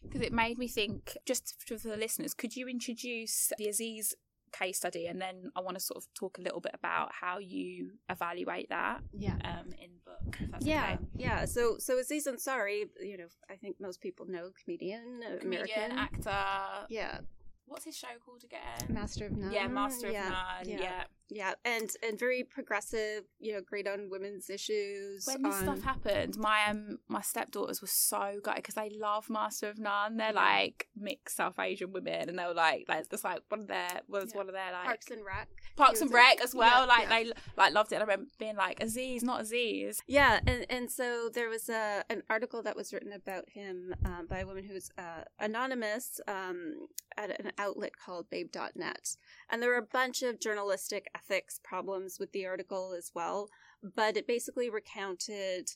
Because 0.02 0.20
it 0.20 0.32
made 0.32 0.58
me 0.58 0.68
think 0.68 1.16
just 1.26 1.54
for 1.66 1.76
the 1.76 1.96
listeners 1.96 2.34
could 2.34 2.54
you 2.56 2.68
introduce 2.68 3.52
the 3.58 3.66
aziz 3.68 4.14
case 4.52 4.78
study 4.78 5.06
and 5.06 5.20
then 5.20 5.50
i 5.56 5.60
want 5.60 5.76
to 5.76 5.80
sort 5.80 5.98
of 5.98 6.06
talk 6.14 6.38
a 6.38 6.40
little 6.40 6.60
bit 6.60 6.72
about 6.74 7.10
how 7.20 7.38
you 7.38 7.90
evaluate 8.08 8.68
that 8.70 9.00
Yeah. 9.12 9.34
um 9.44 9.66
in 9.84 9.90
the 9.96 10.10
book 10.10 10.38
Yeah, 10.60 10.94
okay. 10.94 10.98
yeah. 11.16 11.44
So, 11.44 11.76
so 11.78 11.98
Aziz 11.98 12.26
Ansari, 12.26 12.88
you 13.00 13.16
know, 13.18 13.26
I 13.50 13.56
think 13.56 13.76
most 13.80 14.00
people 14.00 14.26
know 14.26 14.50
comedian, 14.64 15.20
comedian 15.40 15.68
American. 15.92 15.98
actor 15.98 16.86
Yeah, 16.88 17.20
what's 17.66 17.84
his 17.84 17.96
show 17.96 18.08
called 18.24 18.42
again 18.44 18.92
Master 18.92 19.26
of 19.26 19.32
None. 19.36 19.52
yeah 19.52 19.66
master 19.68 20.06
of 20.08 20.12
yeah, 20.14 20.28
none 20.30 20.68
Yeah. 20.68 20.80
yeah, 20.80 21.04
yeah, 21.30 21.54
and 21.64 21.90
and 22.02 22.18
very 22.18 22.42
progressive. 22.44 23.24
You 23.38 23.54
know, 23.54 23.60
great 23.60 23.86
on 23.86 24.08
women's 24.10 24.48
issues. 24.50 25.26
when 25.26 25.42
this 25.42 25.54
on- 25.54 25.62
stuff 25.62 25.82
happened 25.82 26.36
my 26.38 26.66
um 26.68 26.98
my 27.08 27.20
stepdaughters 27.20 27.80
were 27.80 27.88
so 27.88 28.38
gutted 28.42 28.62
because 28.62 28.74
they 28.74 28.90
love 28.90 29.28
master 29.30 29.68
of 29.68 29.78
none 29.78 30.16
they're 30.16 30.32
Yeah. 30.32 30.40
like 30.40 30.88
mixed 30.96 31.36
south 31.36 31.58
asian 31.58 31.92
women 31.92 32.28
and 32.28 32.38
they 32.38 32.44
were 32.44 32.54
like 32.54 32.84
like 32.88 33.08
that's 33.08 33.24
like 33.24 33.40
one 33.48 33.60
of 33.60 33.66
their 33.68 34.00
was 34.08 34.30
Yeah. 34.32 34.36
one 34.38 34.48
of 34.48 34.54
their 34.54 34.72
like 34.72 34.84
Parks 34.84 35.10
and 35.10 35.24
Rec. 35.24 35.48
Parks 35.76 36.00
and 36.00 36.12
Rec 36.12 36.40
as 36.42 36.54
well. 36.54 36.80
Yeah, 36.82 36.86
like 36.86 37.02
yeah. 37.08 37.08
they 37.24 37.32
like 37.56 37.72
loved 37.74 37.92
it. 37.92 37.96
And 37.96 38.02
I 38.02 38.06
remember 38.06 38.30
being 38.38 38.56
like 38.56 38.82
Aziz, 38.82 39.22
not 39.22 39.40
Aziz. 39.42 40.00
Yeah, 40.06 40.40
and, 40.46 40.66
and 40.70 40.90
so 40.90 41.28
there 41.32 41.48
was 41.48 41.68
a, 41.68 42.04
an 42.10 42.22
article 42.30 42.62
that 42.62 42.74
was 42.76 42.92
written 42.92 43.12
about 43.12 43.48
him 43.50 43.94
um, 44.04 44.26
by 44.28 44.40
a 44.40 44.46
woman 44.46 44.64
who's 44.64 44.90
uh, 44.98 45.22
anonymous 45.38 46.20
um, 46.28 46.88
at 47.16 47.38
an 47.40 47.52
outlet 47.58 47.92
called 47.96 48.28
Babe.net. 48.30 49.16
And 49.50 49.62
there 49.62 49.70
were 49.70 49.76
a 49.76 49.82
bunch 49.82 50.22
of 50.22 50.40
journalistic 50.40 51.06
ethics 51.18 51.60
problems 51.62 52.18
with 52.18 52.32
the 52.32 52.46
article 52.46 52.94
as 52.96 53.10
well, 53.14 53.48
but 53.82 54.16
it 54.16 54.26
basically 54.26 54.70
recounted 54.70 55.68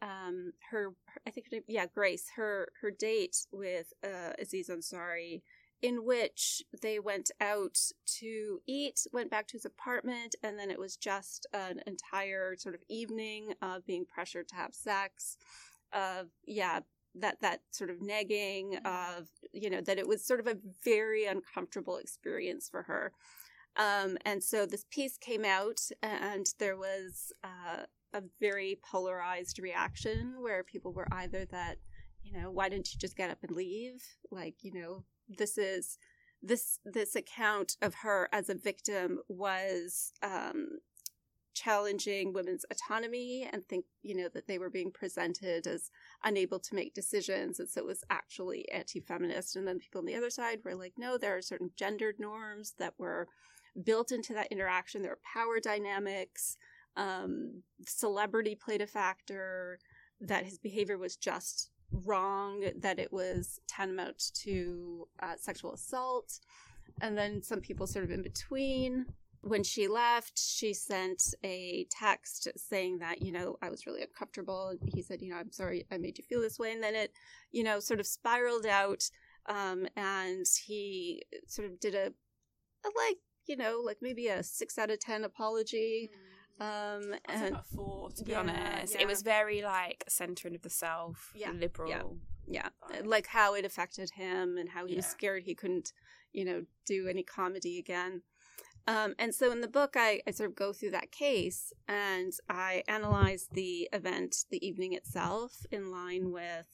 um, 0.00 0.52
her, 0.70 0.94
I 1.26 1.30
think, 1.30 1.46
her 1.46 1.56
name, 1.56 1.64
yeah, 1.68 1.86
Grace, 1.86 2.26
her, 2.36 2.68
her 2.80 2.90
date 2.90 3.46
with 3.52 3.92
uh, 4.04 4.32
Aziz 4.38 4.68
Ansari 4.68 5.42
in 5.82 6.04
which 6.04 6.62
they 6.80 7.00
went 7.00 7.32
out 7.40 7.76
to 8.06 8.60
eat, 8.68 9.00
went 9.12 9.30
back 9.30 9.48
to 9.48 9.54
his 9.54 9.64
apartment, 9.64 10.36
and 10.42 10.56
then 10.56 10.70
it 10.70 10.78
was 10.78 10.96
just 10.96 11.44
an 11.52 11.80
entire 11.86 12.54
sort 12.56 12.76
of 12.76 12.80
evening 12.88 13.52
of 13.60 13.84
being 13.84 14.06
pressured 14.06 14.48
to 14.48 14.54
have 14.54 14.72
sex. 14.72 15.36
Of 15.92 16.28
yeah, 16.46 16.80
that 17.16 17.40
that 17.42 17.60
sort 17.72 17.90
of 17.90 17.98
negging 17.98 18.76
of 18.86 19.28
you 19.52 19.68
know 19.68 19.80
that 19.80 19.98
it 19.98 20.06
was 20.06 20.24
sort 20.24 20.40
of 20.40 20.46
a 20.46 20.56
very 20.84 21.26
uncomfortable 21.26 21.96
experience 21.96 22.68
for 22.68 22.82
her. 22.84 23.12
Um, 23.76 24.18
and 24.24 24.42
so 24.42 24.66
this 24.66 24.84
piece 24.90 25.16
came 25.16 25.44
out, 25.44 25.80
and 26.02 26.46
there 26.58 26.76
was 26.76 27.32
uh, 27.42 27.84
a 28.12 28.22
very 28.40 28.78
polarized 28.82 29.58
reaction 29.58 30.34
where 30.40 30.62
people 30.62 30.92
were 30.92 31.08
either 31.12 31.46
that, 31.46 31.78
you 32.22 32.38
know, 32.38 32.50
why 32.50 32.68
didn't 32.68 32.92
you 32.92 32.98
just 32.98 33.16
get 33.16 33.30
up 33.30 33.38
and 33.42 33.56
leave? 33.56 34.02
Like, 34.30 34.56
you 34.62 34.72
know, 34.74 35.04
this 35.28 35.56
is 35.56 35.98
this 36.42 36.78
this 36.84 37.14
account 37.14 37.76
of 37.80 37.94
her 38.02 38.28
as 38.32 38.48
a 38.48 38.54
victim 38.54 39.20
was 39.28 40.12
um, 40.22 40.78
challenging 41.54 42.32
women's 42.32 42.64
autonomy 42.70 43.48
and 43.52 43.64
think 43.64 43.84
you 44.02 44.16
know 44.16 44.28
that 44.32 44.46
they 44.46 44.58
were 44.58 44.70
being 44.70 44.90
presented 44.90 45.66
as 45.66 45.90
unable 46.24 46.58
to 46.58 46.74
make 46.74 46.94
decisions 46.94 47.60
and 47.60 47.68
so 47.68 47.80
it 47.80 47.86
was 47.86 48.04
actually 48.10 48.68
anti-feminist. 48.70 49.56
And 49.56 49.66
then 49.66 49.78
people 49.78 50.00
on 50.00 50.06
the 50.06 50.14
other 50.14 50.30
side 50.30 50.60
were 50.64 50.74
like 50.74 50.94
no 50.96 51.18
there 51.18 51.36
are 51.36 51.42
certain 51.42 51.70
gendered 51.76 52.16
norms 52.18 52.74
that 52.78 52.94
were 52.98 53.28
built 53.84 54.12
into 54.12 54.34
that 54.34 54.52
interaction. 54.52 55.02
There 55.02 55.12
are 55.12 55.18
power 55.34 55.60
dynamics. 55.60 56.56
Um, 56.96 57.62
celebrity 57.86 58.54
played 58.54 58.82
a 58.82 58.86
factor 58.86 59.78
that 60.20 60.44
his 60.44 60.58
behavior 60.58 60.98
was 60.98 61.16
just 61.16 61.70
wrong 61.90 62.64
that 62.78 62.98
it 62.98 63.12
was 63.12 63.60
tantamount 63.66 64.30
to 64.34 65.08
uh, 65.20 65.34
sexual 65.36 65.72
assault. 65.72 66.40
And 67.00 67.16
then 67.16 67.42
some 67.42 67.60
people 67.60 67.86
sort 67.86 68.04
of 68.04 68.10
in 68.10 68.22
between 68.22 69.06
when 69.42 69.62
she 69.64 69.88
left 69.88 70.38
she 70.38 70.72
sent 70.72 71.34
a 71.44 71.86
text 71.90 72.46
saying 72.56 72.98
that 72.98 73.20
you 73.22 73.32
know 73.32 73.56
i 73.60 73.68
was 73.68 73.86
really 73.86 74.02
uncomfortable 74.02 74.68
and 74.68 74.78
he 74.94 75.02
said 75.02 75.20
you 75.20 75.30
know 75.30 75.36
i'm 75.36 75.50
sorry 75.50 75.84
i 75.90 75.98
made 75.98 76.16
you 76.16 76.24
feel 76.24 76.40
this 76.40 76.58
way 76.60 76.72
and 76.72 76.82
then 76.82 76.94
it 76.94 77.12
you 77.50 77.62
know 77.64 77.80
sort 77.80 77.98
of 78.00 78.06
spiraled 78.06 78.66
out 78.66 79.02
um, 79.46 79.88
and 79.96 80.46
he 80.64 81.22
sort 81.48 81.66
of 81.68 81.80
did 81.80 81.94
a, 81.96 82.06
a 82.06 82.88
like 82.96 83.16
you 83.46 83.56
know 83.56 83.82
like 83.84 83.98
maybe 84.00 84.28
a 84.28 84.42
six 84.44 84.78
out 84.78 84.90
of 84.90 85.00
ten 85.00 85.24
apology 85.24 86.10
um 86.60 87.14
I 87.28 87.32
was 87.32 87.42
and 87.42 87.56
four, 87.74 88.10
to 88.10 88.22
be 88.24 88.32
Yeah, 88.32 88.40
honest. 88.40 88.94
yeah. 88.94 89.00
It 89.00 89.08
was 89.08 89.22
very 89.22 89.62
like 89.62 90.04
centering 90.08 90.54
of 90.54 90.62
the 90.62 90.70
self, 90.70 91.32
Yeah, 91.34 91.50
liberal. 91.50 92.18
yeah. 92.46 92.68
like 93.04 93.26
how 93.26 93.54
it 93.54 93.64
affected 93.64 94.10
him 94.10 94.56
and 94.58 94.68
how 94.68 94.86
he 94.86 94.94
was 94.94 95.06
scared 95.06 95.42
he 95.44 95.54
couldn't 95.56 95.92
you 96.32 96.44
know 96.44 96.62
do 96.86 97.08
any 97.08 97.24
comedy 97.24 97.78
again 97.80 98.22
um, 98.86 99.14
and 99.18 99.34
so 99.34 99.50
in 99.52 99.60
the 99.60 99.68
book 99.68 99.94
I, 99.96 100.20
I 100.26 100.30
sort 100.30 100.50
of 100.50 100.56
go 100.56 100.72
through 100.72 100.90
that 100.90 101.12
case 101.12 101.72
and 101.88 102.32
i 102.48 102.82
analyze 102.88 103.48
the 103.52 103.88
event 103.92 104.44
the 104.50 104.64
evening 104.66 104.92
itself 104.92 105.64
in 105.70 105.90
line 105.90 106.32
with 106.32 106.68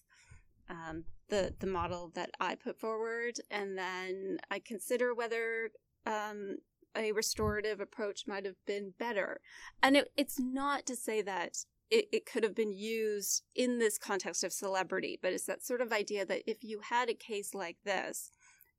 um, 0.70 1.04
the 1.28 1.54
the 1.58 1.66
model 1.66 2.10
that 2.14 2.30
i 2.40 2.54
put 2.54 2.78
forward. 2.78 3.34
And 3.50 3.76
then 3.76 4.38
i 4.50 4.58
consider 4.58 5.14
whether 5.14 5.70
um, 6.06 6.56
a 6.96 7.12
restorative 7.12 7.80
approach 7.80 8.26
might 8.26 8.44
have 8.44 8.56
been 8.66 8.92
better. 8.98 9.40
And 9.82 9.96
it, 9.96 10.12
it's 10.16 10.38
not 10.38 10.86
to 10.86 10.96
say 10.96 11.22
that 11.22 11.58
it, 11.90 12.06
it 12.12 12.26
could 12.26 12.42
have 12.42 12.54
been 12.54 12.72
used 12.72 13.42
in 13.54 13.78
this 13.78 13.98
context 13.98 14.44
of 14.44 14.52
celebrity, 14.52 15.18
but 15.22 15.32
it's 15.32 15.46
that 15.46 15.64
sort 15.64 15.80
of 15.80 15.92
idea 15.92 16.26
that 16.26 16.42
if 16.46 16.62
you 16.62 16.80
had 16.80 17.08
a 17.08 17.14
case 17.14 17.54
like 17.54 17.76
this, 17.84 18.30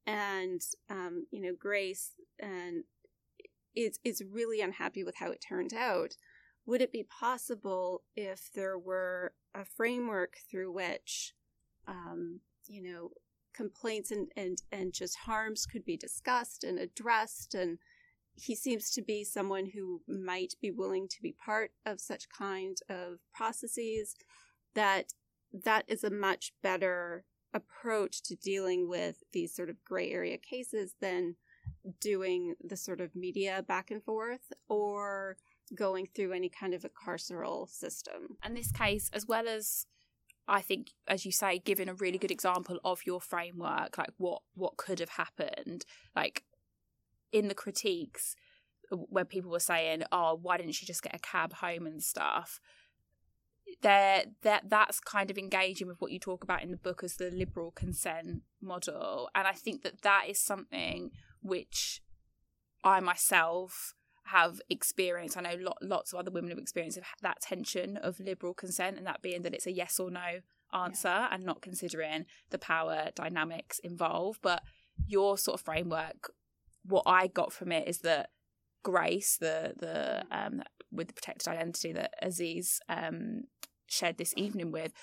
and 0.05 0.61
um, 0.89 1.25
you 1.31 1.41
know 1.41 1.53
Grace 1.57 2.11
and 2.39 2.83
is 3.75 3.99
is 4.03 4.23
really 4.29 4.61
unhappy 4.61 5.03
with 5.03 5.15
how 5.17 5.31
it 5.31 5.43
turned 5.47 5.73
out. 5.73 6.15
Would 6.65 6.81
it 6.81 6.91
be 6.91 7.03
possible 7.03 8.03
if 8.15 8.49
there 8.53 8.77
were 8.77 9.33
a 9.55 9.65
framework 9.65 10.35
through 10.49 10.71
which, 10.71 11.33
um, 11.87 12.41
you 12.67 12.83
know, 12.83 13.11
complaints 13.53 14.11
and, 14.11 14.29
and 14.35 14.61
and 14.71 14.93
just 14.93 15.17
harms 15.19 15.65
could 15.65 15.85
be 15.85 15.97
discussed 15.97 16.63
and 16.63 16.79
addressed 16.79 17.55
and 17.55 17.79
he 18.35 18.55
seems 18.55 18.89
to 18.91 19.01
be 19.01 19.23
someone 19.23 19.65
who 19.73 20.01
might 20.07 20.53
be 20.61 20.71
willing 20.71 21.07
to 21.09 21.21
be 21.21 21.33
part 21.33 21.71
of 21.85 21.99
such 21.99 22.29
kind 22.29 22.77
of 22.89 23.19
processes 23.33 24.15
that 24.75 25.13
that 25.51 25.83
is 25.87 26.03
a 26.03 26.09
much 26.09 26.53
better 26.61 27.25
approach 27.53 28.21
to 28.23 28.35
dealing 28.35 28.87
with 28.87 29.23
these 29.33 29.53
sort 29.53 29.69
of 29.69 29.83
gray 29.83 30.11
area 30.11 30.37
cases 30.37 30.93
than 31.01 31.35
doing 31.99 32.55
the 32.63 32.77
sort 32.77 33.01
of 33.01 33.15
media 33.15 33.63
back 33.67 33.91
and 33.91 34.03
forth 34.03 34.53
or 34.67 35.37
going 35.75 36.07
through 36.15 36.33
any 36.33 36.49
kind 36.49 36.73
of 36.73 36.85
a 36.85 36.89
carceral 36.89 37.69
system. 37.69 38.37
And 38.43 38.55
this 38.55 38.71
case, 38.71 39.09
as 39.13 39.27
well 39.27 39.47
as 39.47 39.85
I 40.47 40.61
think, 40.61 40.91
as 41.07 41.25
you 41.25 41.31
say, 41.31 41.59
giving 41.59 41.87
a 41.87 41.93
really 41.93 42.17
good 42.17 42.31
example 42.31 42.79
of 42.83 43.05
your 43.05 43.21
framework, 43.21 43.97
like 43.97 44.13
what 44.17 44.41
what 44.55 44.77
could 44.77 44.99
have 44.99 45.09
happened, 45.09 45.85
like 46.15 46.43
in 47.31 47.47
the 47.47 47.53
critiques 47.53 48.35
where 48.91 49.25
people 49.25 49.51
were 49.51 49.59
saying, 49.59 50.03
"Oh, 50.11 50.39
why 50.41 50.57
didn't 50.57 50.73
she 50.73 50.87
just 50.87 51.03
get 51.03 51.15
a 51.15 51.19
cab 51.19 51.53
home 51.53 51.85
and 51.85 52.01
stuff?" 52.03 52.59
There, 53.81 54.25
that 54.41 54.69
that's 54.69 54.99
kind 54.99 55.29
of 55.29 55.37
engaging 55.37 55.87
with 55.87 56.01
what 56.01 56.11
you 56.11 56.19
talk 56.19 56.43
about 56.43 56.63
in 56.63 56.71
the 56.71 56.77
book 56.77 57.03
as 57.03 57.17
the 57.17 57.29
liberal 57.29 57.69
consent 57.69 58.41
model, 58.59 59.29
and 59.35 59.47
I 59.47 59.53
think 59.53 59.83
that 59.83 60.01
that 60.01 60.25
is 60.27 60.39
something 60.39 61.11
which 61.41 62.01
I 62.83 62.99
myself 62.99 63.93
have 64.25 64.61
experienced. 64.69 65.37
I 65.37 65.41
know 65.41 65.55
lot, 65.59 65.77
lots 65.81 66.13
of 66.13 66.19
other 66.19 66.31
women 66.31 66.51
have 66.51 66.59
experienced 66.59 66.99
that 67.21 67.41
tension 67.41 67.97
of 67.97 68.19
liberal 68.19 68.53
consent, 68.53 68.97
and 68.97 69.07
that 69.07 69.21
being 69.21 69.41
that 69.41 69.53
it's 69.53 69.67
a 69.67 69.71
yes 69.71 69.99
or 69.99 70.11
no 70.11 70.39
answer 70.73 71.07
yeah. 71.07 71.29
and 71.31 71.43
not 71.43 71.61
considering 71.61 72.25
the 72.51 72.59
power 72.59 73.09
dynamics 73.15 73.79
involved. 73.79 74.39
But 74.41 74.61
your 75.07 75.37
sort 75.37 75.59
of 75.59 75.65
framework, 75.65 76.31
what 76.85 77.03
I 77.05 77.27
got 77.27 77.51
from 77.51 77.71
it 77.71 77.87
is 77.87 77.99
that 77.99 78.29
Grace, 78.83 79.37
the 79.37 79.73
the 79.77 80.23
um, 80.31 80.63
with 80.91 81.07
the 81.07 81.13
protected 81.13 81.47
identity 81.47 81.91
that 81.93 82.13
Aziz 82.21 82.79
um, 82.87 83.43
shared 83.87 84.17
this 84.17 84.33
evening 84.37 84.71
with, 84.71 84.93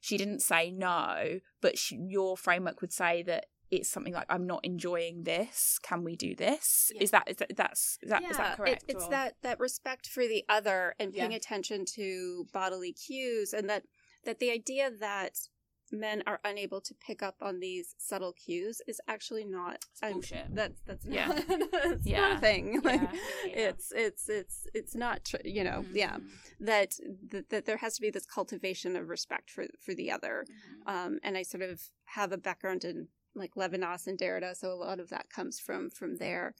she 0.00 0.16
didn't 0.16 0.40
say 0.40 0.70
no, 0.70 1.40
but 1.60 1.76
she, 1.78 1.96
your 1.96 2.36
framework 2.36 2.80
would 2.80 2.92
say 2.92 3.22
that 3.24 3.46
it's 3.70 3.88
something 3.88 4.12
like 4.12 4.26
I'm 4.28 4.46
not 4.46 4.64
enjoying 4.64 5.24
this. 5.24 5.78
Can 5.82 6.04
we 6.04 6.16
do 6.16 6.34
this? 6.34 6.90
Yeah. 6.94 7.02
Is 7.02 7.10
that 7.10 7.24
is 7.28 7.36
that 7.36 7.56
that's 7.56 7.98
is 8.02 8.10
that, 8.10 8.22
yeah, 8.22 8.30
is 8.30 8.36
that 8.36 8.56
correct? 8.56 8.84
It, 8.88 8.94
it's 8.94 9.04
or? 9.04 9.10
that 9.10 9.36
that 9.42 9.60
respect 9.60 10.06
for 10.08 10.24
the 10.26 10.44
other 10.48 10.94
and 10.98 11.12
paying 11.12 11.32
yeah. 11.32 11.36
attention 11.36 11.84
to 11.96 12.46
bodily 12.52 12.92
cues, 12.92 13.52
and 13.52 13.68
that 13.68 13.84
that 14.24 14.38
the 14.38 14.50
idea 14.50 14.90
that 14.90 15.36
men 15.92 16.22
are 16.26 16.40
unable 16.44 16.80
to 16.80 16.94
pick 16.94 17.22
up 17.22 17.36
on 17.40 17.60
these 17.60 17.94
subtle 17.98 18.32
cues 18.32 18.80
is 18.86 19.00
actually 19.08 19.44
not 19.44 19.84
bullshit. 20.00 20.54
That's 20.54 20.80
that's 20.86 21.04
not, 21.04 21.14
yeah. 21.14 21.40
that's 21.72 22.06
yeah. 22.06 22.20
not 22.20 22.36
a 22.36 22.40
thing. 22.40 22.80
Like, 22.82 23.00
yeah. 23.02 23.70
It's 23.70 23.92
it's 23.94 24.28
it's 24.28 24.66
it's 24.74 24.94
not 24.94 25.24
tr- 25.24 25.36
you 25.44 25.64
know 25.64 25.82
mm-hmm. 25.82 25.96
yeah 25.96 26.16
that, 26.60 26.94
that 27.30 27.50
that 27.50 27.66
there 27.66 27.78
has 27.78 27.94
to 27.96 28.00
be 28.00 28.10
this 28.10 28.26
cultivation 28.26 28.96
of 28.96 29.08
respect 29.08 29.50
for 29.50 29.66
for 29.80 29.94
the 29.94 30.10
other, 30.10 30.44
mm-hmm. 30.48 30.94
um, 30.94 31.18
and 31.22 31.36
I 31.36 31.42
sort 31.42 31.62
of 31.62 31.80
have 32.06 32.32
a 32.32 32.38
background 32.38 32.84
in 32.84 33.08
like 33.36 33.54
Levinas 33.54 34.06
and 34.06 34.18
Derrida, 34.18 34.56
so 34.56 34.72
a 34.72 34.74
lot 34.74 34.98
of 34.98 35.10
that 35.10 35.30
comes 35.30 35.60
from 35.60 35.90
from 35.90 36.16
there. 36.16 36.54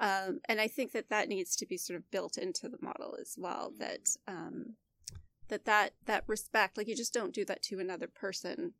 Um, 0.00 0.40
and 0.48 0.60
I 0.60 0.66
think 0.66 0.92
that 0.92 1.10
that 1.10 1.28
needs 1.28 1.54
to 1.56 1.66
be 1.66 1.76
sort 1.76 1.98
of 1.98 2.10
built 2.10 2.38
into 2.38 2.68
the 2.68 2.78
model 2.80 3.16
as 3.20 3.36
well. 3.38 3.70
Mm-hmm. 3.70 3.78
That 3.78 4.08
um, 4.26 4.76
that 5.52 5.66
that 5.66 5.92
that 6.06 6.24
respect 6.26 6.78
like 6.78 6.88
you 6.88 6.96
just 6.96 7.12
don't 7.12 7.34
do 7.34 7.44
that 7.44 7.62
to 7.62 7.78
another 7.78 8.08
person 8.08 8.72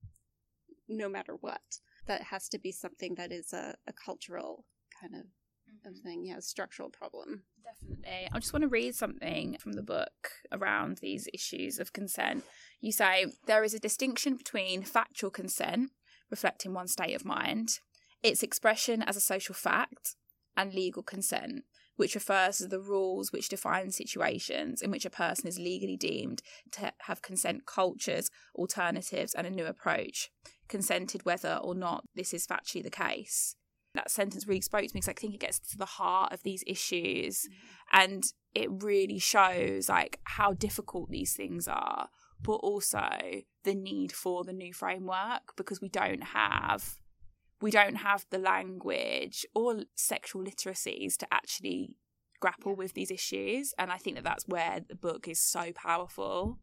no 0.89 1.09
matter 1.09 1.37
what 1.41 1.81
that 2.07 2.23
has 2.23 2.49
to 2.49 2.59
be 2.59 2.73
something 2.73 3.15
that 3.15 3.31
is 3.31 3.53
a, 3.53 3.77
a 3.87 3.93
cultural 3.93 4.65
kind 5.01 5.15
of, 5.15 5.21
mm-hmm. 5.21 5.89
of 5.89 5.99
thing 5.99 6.25
yeah 6.25 6.39
structural 6.41 6.89
problem 6.89 7.43
definitely 7.63 8.29
i 8.33 8.39
just 8.39 8.55
want 8.55 8.63
to 8.63 8.69
read 8.69 8.95
something 8.95 9.57
from 9.61 9.75
the 9.75 9.83
book 9.83 10.31
around 10.51 10.97
these 10.99 11.29
issues 11.35 11.79
of 11.79 11.93
consent 11.93 12.43
you 12.81 12.91
say 12.91 13.27
there 13.47 13.65
is 13.65 13.75
a 13.75 13.79
distinction 13.79 14.35
between 14.35 14.83
factual 14.83 15.31
consent 15.31 15.91
reflecting 16.33 16.75
one's 16.75 16.93
state 16.93 17.15
of 17.15 17.25
mind 17.25 17.79
its 18.23 18.43
expression 18.43 19.03
as 19.03 19.17
a 19.17 19.21
social 19.21 19.55
fact 19.55 20.17
and 20.57 20.75
legal 20.75 21.03
consent 21.03 21.65
which 21.97 22.15
refers 22.15 22.59
to 22.59 22.67
the 22.67 22.81
rules 22.81 23.33
which 23.33 23.49
define 23.49 23.91
situations 23.91 24.81
in 24.83 24.91
which 24.91 25.05
a 25.05 25.11
person 25.11 25.47
is 25.47 25.59
legally 25.59 25.97
deemed 25.97 26.43
to 26.73 26.93
have 27.03 27.23
consent 27.23 27.67
cultures, 27.67 28.31
alternatives, 28.55 29.35
and 29.35 29.47
a 29.47 29.51
new 29.51 29.67
approach, 29.67 30.31
consented 30.69 31.25
whether 31.25 31.61
or 31.63 31.75
not 31.75 32.05
this 32.15 32.33
is 32.33 32.47
factually 32.47 32.83
the 32.83 32.91
case. 32.91 33.57
That 33.95 34.11
sentence 34.11 34.47
really 34.47 34.63
spoke 34.63 34.81
to 34.81 34.87
me 34.87 35.01
because 35.01 35.09
I 35.09 35.13
think 35.13 35.35
it 35.35 35.41
gets 35.41 35.59
to 35.59 35.77
the 35.77 35.85
heart 35.85 36.33
of 36.33 36.43
these 36.43 36.65
issues 36.67 37.41
mm-hmm. 37.47 38.01
and 38.01 38.25
it 38.55 38.69
really 38.71 39.19
shows 39.19 39.89
like 39.91 40.19
how 40.25 40.55
difficult 40.55 41.11
these 41.11 41.35
things 41.35 41.69
are, 41.69 42.09
but 42.43 42.55
also 42.55 43.09
the 43.65 43.75
need 43.75 44.13
for 44.13 44.45
the 44.45 44.53
new 44.53 44.73
framework 44.73 45.57
because 45.57 45.81
we 45.81 45.89
don't 45.89 46.23
have 46.23 46.97
we 47.61 47.71
don't 47.71 47.97
have 47.97 48.27
the 48.31 48.39
language 48.39 49.47
or 49.55 49.83
sexual 49.95 50.43
literacies 50.43 51.17
to 51.17 51.27
actually 51.31 51.95
grapple 52.41 52.75
with 52.75 52.93
these 52.95 53.11
issues 53.11 53.73
and 53.79 53.93
i 53.93 53.97
think 53.97 54.17
that 54.17 54.25
that's 54.25 54.47
where 54.49 54.81
the 54.89 54.97
book 54.97 55.29
is 55.29 55.41
so 55.41 55.71
powerful 55.73 56.59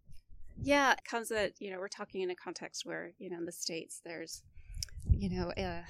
yeah 0.61 0.91
it 0.91 1.03
comes 1.05 1.31
at 1.31 1.53
you 1.59 1.71
know 1.71 1.79
we're 1.79 1.87
talking 1.87 2.21
in 2.21 2.29
a 2.29 2.35
context 2.35 2.85
where 2.85 3.13
you 3.17 3.29
know 3.29 3.37
in 3.37 3.45
the 3.45 3.51
states 3.51 4.01
there's 4.03 4.43
you 5.09 5.29
know 5.29 5.53
a 5.57 5.81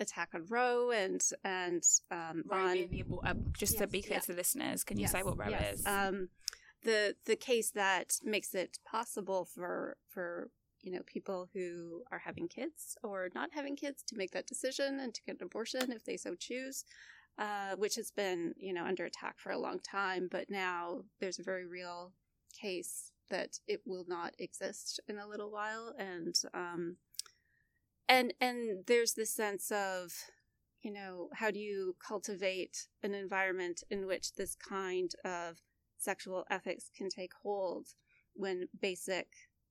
attack 0.00 0.30
on 0.34 0.46
roe 0.48 0.90
and 0.90 1.22
and 1.44 1.84
um 2.10 2.42
on 2.50 2.72
the, 2.90 3.04
uh, 3.22 3.34
just 3.52 3.74
yes, 3.74 3.80
to 3.82 3.86
be 3.86 4.00
clear 4.00 4.14
yeah. 4.14 4.20
to 4.20 4.28
the 4.28 4.36
listeners 4.36 4.82
can 4.82 4.96
you 4.96 5.02
yes, 5.02 5.12
say 5.12 5.22
what 5.22 5.38
roe 5.38 5.48
yes. 5.50 5.80
is 5.80 5.86
um 5.86 6.28
the 6.84 7.16
the 7.26 7.36
case 7.36 7.70
that 7.72 8.18
makes 8.22 8.54
it 8.54 8.78
possible 8.84 9.44
for 9.44 9.96
for 10.08 10.50
you 10.84 10.92
know, 10.92 11.00
people 11.06 11.48
who 11.54 12.02
are 12.12 12.18
having 12.18 12.46
kids 12.46 12.96
or 13.02 13.30
not 13.34 13.48
having 13.52 13.74
kids 13.74 14.02
to 14.02 14.16
make 14.16 14.32
that 14.32 14.46
decision 14.46 15.00
and 15.00 15.14
to 15.14 15.22
get 15.26 15.40
an 15.40 15.46
abortion 15.46 15.90
if 15.90 16.04
they 16.04 16.16
so 16.16 16.34
choose, 16.34 16.84
uh, 17.38 17.74
which 17.76 17.94
has 17.94 18.10
been, 18.10 18.54
you 18.58 18.72
know, 18.72 18.84
under 18.84 19.06
attack 19.06 19.36
for 19.38 19.50
a 19.50 19.58
long 19.58 19.80
time. 19.80 20.28
But 20.30 20.50
now 20.50 21.00
there's 21.20 21.38
a 21.38 21.44
very 21.44 21.66
real 21.66 22.12
case 22.60 23.10
that 23.30 23.58
it 23.66 23.80
will 23.86 24.04
not 24.06 24.34
exist 24.38 25.00
in 25.08 25.18
a 25.18 25.26
little 25.26 25.50
while. 25.50 25.94
And, 25.98 26.34
um, 26.52 26.96
and, 28.06 28.34
and 28.38 28.84
there's 28.86 29.14
this 29.14 29.30
sense 29.30 29.72
of, 29.72 30.12
you 30.82 30.92
know, 30.92 31.30
how 31.32 31.50
do 31.50 31.58
you 31.58 31.96
cultivate 32.06 32.88
an 33.02 33.14
environment 33.14 33.82
in 33.90 34.06
which 34.06 34.34
this 34.34 34.54
kind 34.54 35.12
of 35.24 35.62
sexual 35.98 36.44
ethics 36.50 36.90
can 36.96 37.08
take 37.08 37.32
hold 37.42 37.88
when 38.34 38.68
basic 38.80 39.28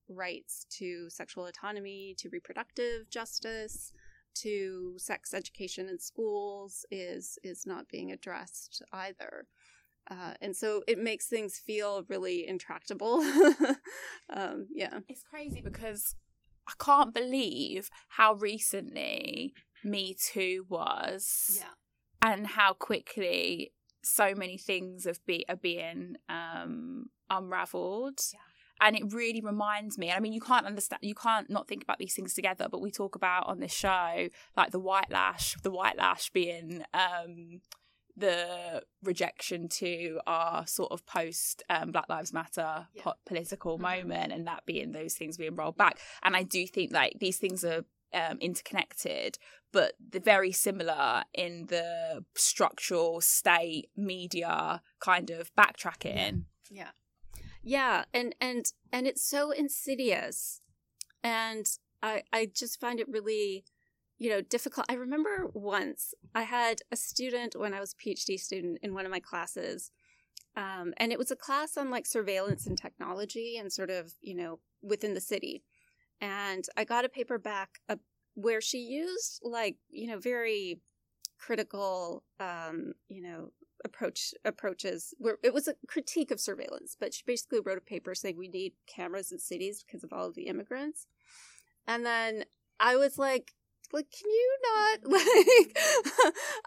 rights 0.10 0.66
to 0.78 1.10
sexual 1.10 1.46
autonomy, 1.46 2.16
to 2.20 2.30
reproductive 2.30 3.10
justice, 3.10 3.94
to 4.36 4.96
sex 4.98 5.34
education 5.34 5.88
in 5.88 6.00
schools 6.00 6.86
is 6.90 7.38
is 7.44 7.66
not 7.66 7.88
being 7.90 8.12
addressed 8.12 8.82
either. 8.92 9.46
Uh, 10.10 10.34
and 10.42 10.56
so 10.56 10.84
it 10.88 11.00
makes 11.00 11.28
things 11.28 11.58
feel 11.58 12.04
really 12.10 12.46
intractable. 12.48 13.22
um, 14.34 14.68
yeah. 14.74 15.00
It's 15.08 15.24
crazy 15.24 15.62
because 15.62 16.16
I 16.68 16.74
can't 16.84 17.14
believe 17.14 17.90
how 18.10 18.34
recently 18.34 19.54
Me 19.84 20.16
Too 20.20 20.66
was. 20.68 21.58
Yeah. 21.58 21.72
And 22.22 22.48
how 22.48 22.74
quickly 22.74 23.74
so 24.04 24.34
many 24.36 24.58
things 24.58 25.06
have 25.06 25.26
be, 25.26 25.46
are 25.50 25.56
being 25.56 26.16
um, 26.30 27.10
unraveled. 27.30 28.20
Yeah 28.34 28.40
and 28.82 28.96
it 28.96 29.14
really 29.14 29.40
reminds 29.40 29.98
me 29.98 30.12
i 30.12 30.20
mean 30.20 30.34
you 30.34 30.42
can't 30.42 30.66
understand 30.66 31.00
you 31.04 31.14
can't 31.14 31.50
not 31.50 31.68
think 31.68 31.84
about 31.84 32.00
these 32.00 32.16
things 32.16 32.34
together 32.34 32.68
but 32.70 32.82
we 32.82 32.92
talk 32.92 33.16
about 33.16 33.48
on 33.48 33.60
this 33.60 33.72
show 33.72 34.28
like 34.58 34.72
the 34.72 34.80
white 34.80 35.10
lash 35.12 35.56
the 35.62 35.72
white 35.72 35.98
lash 35.98 36.32
being 36.32 36.84
um 36.94 37.62
the 38.16 38.84
rejection 39.02 39.68
to 39.68 40.20
our 40.28 40.68
sort 40.68 40.92
of 40.92 41.06
post 41.06 41.64
um, 41.70 41.92
Black 41.92 42.08
Lives 42.10 42.32
Matter 42.32 42.88
yeah. 42.94 43.04
po- 43.04 43.14
political 43.26 43.74
mm-hmm. 43.74 44.02
moment, 44.02 44.32
and 44.32 44.46
that 44.46 44.66
being 44.66 44.92
those 44.92 45.16
things 45.16 45.38
being 45.38 45.56
rolled 45.56 45.78
back. 45.78 45.98
And 46.22 46.36
I 46.36 46.44
do 46.44 46.68
think 46.68 46.94
like 46.94 47.18
these 47.20 47.38
things 47.38 47.64
are 47.64 47.86
um, 48.14 48.38
interconnected, 48.40 49.38
but 49.72 49.94
they're 50.00 50.22
very 50.22 50.52
similar 50.52 51.24
in 51.34 51.68
the 51.68 52.26
structural 52.36 53.22
state 53.22 53.90
media 53.96 54.82
kind 55.00 55.30
of 55.30 55.54
backtracking. 55.56 56.44
Yeah. 56.70 56.92
Yeah, 57.66 58.06
and 58.14 58.36
and 58.42 58.66
and 58.92 59.08
it's 59.08 59.26
so 59.26 59.52
insidious. 59.52 60.62
And 61.24 61.66
I 62.02 62.24
I 62.34 62.48
just 62.54 62.80
find 62.80 63.00
it 63.00 63.08
really 63.08 63.64
you 64.24 64.30
know, 64.30 64.42
difficult. 64.42 64.86
I 64.90 64.94
remember 64.94 65.50
once 65.54 66.14
I 66.34 66.44
had 66.44 66.82
a 66.92 66.96
student 66.96 67.58
when 67.58 67.74
I 67.74 67.82
was 67.82 67.94
a 67.94 68.02
PhD 68.02 68.40
student 68.40 68.78
in 68.82 68.94
one 68.94 69.06
of 69.06 69.12
my 69.12 69.20
classes, 69.20 69.92
um, 70.56 70.94
and 70.98 71.12
it 71.12 71.18
was 71.18 71.32
a 71.32 71.36
class 71.36 71.78
on 71.78 71.90
like 71.90 72.06
surveillance 72.06 72.66
and 72.66 72.78
technology 72.78 73.58
and 73.58 73.72
sort 73.72 73.90
of, 73.90 74.14
you 74.22 74.36
know, 74.36 74.60
within 74.82 75.14
the 75.14 75.22
city. 75.22 75.64
And 76.24 76.66
I 76.78 76.86
got 76.86 77.04
a 77.04 77.10
paperback 77.10 77.80
uh, 77.90 77.98
where 78.36 78.62
she 78.62 78.78
used 78.78 79.42
like, 79.44 79.76
you 79.90 80.08
know, 80.08 80.20
very 80.20 80.80
critical, 81.38 82.24
um, 82.40 82.94
you 83.10 83.22
know, 83.22 83.52
approach 83.84 84.34
approaches 84.46 85.14
where 85.18 85.38
it 85.44 85.54
was 85.54 85.68
a 85.68 85.76
critique 85.86 86.32
of 86.32 86.40
surveillance, 86.40 86.96
but 86.98 87.14
she 87.14 87.24
basically 87.28 87.60
wrote 87.60 87.78
a 87.78 87.82
paper 87.82 88.16
saying 88.16 88.38
we 88.38 88.48
need 88.48 88.72
cameras 88.88 89.34
in 89.34 89.40
cities 89.40 89.84
because 89.86 90.06
of 90.06 90.14
all 90.14 90.28
of 90.28 90.36
the 90.36 90.44
immigrants. 90.44 91.08
And 91.86 92.06
then 92.06 92.46
I 92.80 92.96
was 92.96 93.18
like, 93.18 93.52
like 93.92 94.08
can 94.10 94.32
you 94.32 94.58
not 94.64 95.12
like 95.12 95.78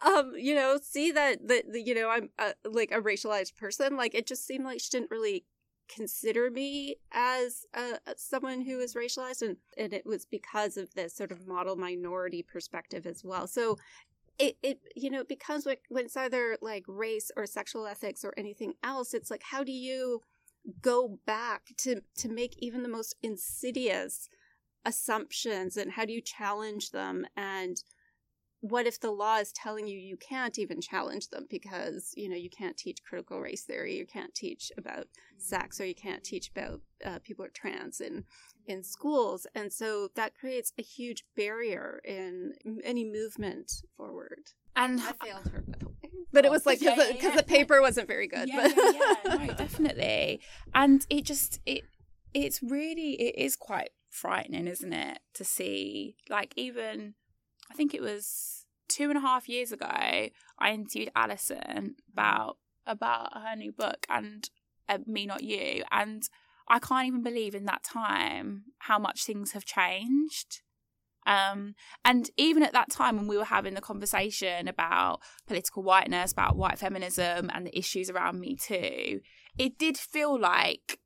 um 0.04 0.32
you 0.36 0.54
know 0.54 0.78
see 0.80 1.10
that 1.10 1.48
that 1.48 1.64
you 1.72 1.92
know 1.92 2.08
i'm 2.08 2.28
uh, 2.38 2.52
like 2.64 2.92
a 2.92 3.00
racialized 3.00 3.56
person 3.56 3.96
like 3.96 4.14
it 4.14 4.28
just 4.28 4.46
seemed 4.46 4.64
like 4.64 4.78
she 4.80 4.90
didn't 4.90 5.10
really 5.10 5.44
consider 5.88 6.50
me 6.50 6.96
as 7.12 7.64
uh, 7.74 7.96
someone 8.16 8.60
who 8.60 8.80
is 8.80 8.94
racialized 8.94 9.42
and, 9.42 9.56
and 9.76 9.92
it 9.92 10.06
was 10.06 10.24
because 10.24 10.76
of 10.76 10.92
this 10.94 11.14
sort 11.14 11.32
of 11.32 11.46
model 11.46 11.76
minority 11.76 12.42
perspective 12.42 13.06
as 13.06 13.22
well. 13.24 13.46
So 13.46 13.76
it, 14.38 14.56
it 14.62 14.80
you 14.94 15.10
know 15.10 15.20
it 15.20 15.28
becomes 15.28 15.64
like 15.64 15.80
when 15.88 16.04
it's 16.04 16.16
either 16.16 16.58
like 16.60 16.84
race 16.86 17.30
or 17.36 17.46
sexual 17.46 17.86
ethics 17.86 18.24
or 18.24 18.34
anything 18.36 18.74
else 18.84 19.14
it's 19.14 19.30
like 19.30 19.42
how 19.42 19.64
do 19.64 19.72
you 19.72 20.20
go 20.82 21.18
back 21.26 21.62
to 21.78 22.02
to 22.16 22.28
make 22.28 22.54
even 22.58 22.82
the 22.82 22.88
most 22.88 23.14
insidious 23.22 24.28
assumptions 24.84 25.76
and 25.76 25.92
how 25.92 26.04
do 26.04 26.12
you 26.12 26.20
challenge 26.20 26.90
them 26.90 27.26
and 27.36 27.82
what 28.60 28.86
if 28.86 28.98
the 29.00 29.10
law 29.10 29.36
is 29.36 29.52
telling 29.52 29.86
you 29.86 29.98
you 29.98 30.16
can't 30.16 30.58
even 30.58 30.80
challenge 30.80 31.28
them 31.28 31.46
because 31.50 32.12
you 32.16 32.28
know 32.28 32.36
you 32.36 32.50
can't 32.50 32.76
teach 32.76 33.02
critical 33.04 33.40
race 33.40 33.62
theory 33.62 33.96
you 33.96 34.06
can't 34.06 34.34
teach 34.34 34.72
about 34.76 35.06
sex 35.38 35.80
or 35.80 35.84
you 35.84 35.94
can't 35.94 36.24
teach 36.24 36.50
about 36.50 36.80
uh, 37.04 37.18
people 37.22 37.44
are 37.44 37.50
trans 37.50 38.00
in 38.00 38.24
in 38.66 38.82
schools 38.82 39.46
and 39.54 39.72
so 39.72 40.08
that 40.16 40.34
creates 40.34 40.72
a 40.78 40.82
huge 40.82 41.24
barrier 41.36 42.00
in 42.04 42.52
any 42.82 43.04
movement 43.04 43.82
forward 43.96 44.52
and 44.74 45.00
i 45.00 45.12
failed 45.24 45.48
her 45.48 45.62
by 45.66 45.78
the 45.78 45.86
way 45.86 45.94
but 46.32 46.44
it 46.44 46.50
was 46.50 46.66
like 46.66 46.80
because 46.80 46.96
yeah, 46.98 47.12
the, 47.12 47.22
yeah. 47.22 47.36
the, 47.36 47.42
paper 47.42 47.80
wasn't 47.80 48.08
very 48.08 48.26
good 48.26 48.48
yeah, 48.48 48.66
yeah, 48.66 49.14
yeah. 49.24 49.34
no 49.46 49.54
definitely 49.54 50.40
and 50.74 51.06
it 51.10 51.24
just 51.24 51.60
it 51.66 51.84
it's 52.34 52.62
really 52.62 53.12
it 53.14 53.38
is 53.38 53.56
quite 53.56 53.90
frightening, 54.16 54.66
isn't 54.66 54.92
it? 54.92 55.20
To 55.34 55.44
see, 55.44 56.16
like, 56.28 56.52
even 56.56 57.14
I 57.70 57.74
think 57.74 57.94
it 57.94 58.02
was 58.02 58.66
two 58.88 59.08
and 59.08 59.16
a 59.16 59.20
half 59.20 59.48
years 59.48 59.72
ago, 59.72 59.86
I 59.88 60.30
interviewed 60.72 61.10
Alison 61.14 61.96
about 62.12 62.58
about 62.86 63.36
her 63.36 63.56
new 63.56 63.72
book 63.72 64.06
and 64.08 64.48
uh, 64.88 64.98
Me 65.06 65.26
Not 65.26 65.42
You, 65.42 65.82
and 65.90 66.22
I 66.68 66.78
can't 66.78 67.06
even 67.06 67.22
believe 67.22 67.54
in 67.54 67.64
that 67.64 67.82
time 67.82 68.64
how 68.78 68.98
much 68.98 69.24
things 69.24 69.52
have 69.52 69.64
changed. 69.64 70.62
Um, 71.26 71.74
and 72.04 72.30
even 72.36 72.62
at 72.62 72.72
that 72.72 72.90
time 72.90 73.16
when 73.16 73.26
we 73.26 73.36
were 73.36 73.44
having 73.44 73.74
the 73.74 73.80
conversation 73.80 74.68
about 74.68 75.20
political 75.48 75.82
whiteness, 75.82 76.30
about 76.30 76.56
white 76.56 76.78
feminism, 76.78 77.50
and 77.52 77.66
the 77.66 77.76
issues 77.76 78.08
around 78.08 78.38
Me 78.38 78.54
Too, 78.54 79.20
it 79.58 79.78
did 79.78 79.96
feel 79.96 80.38
like 80.38 81.00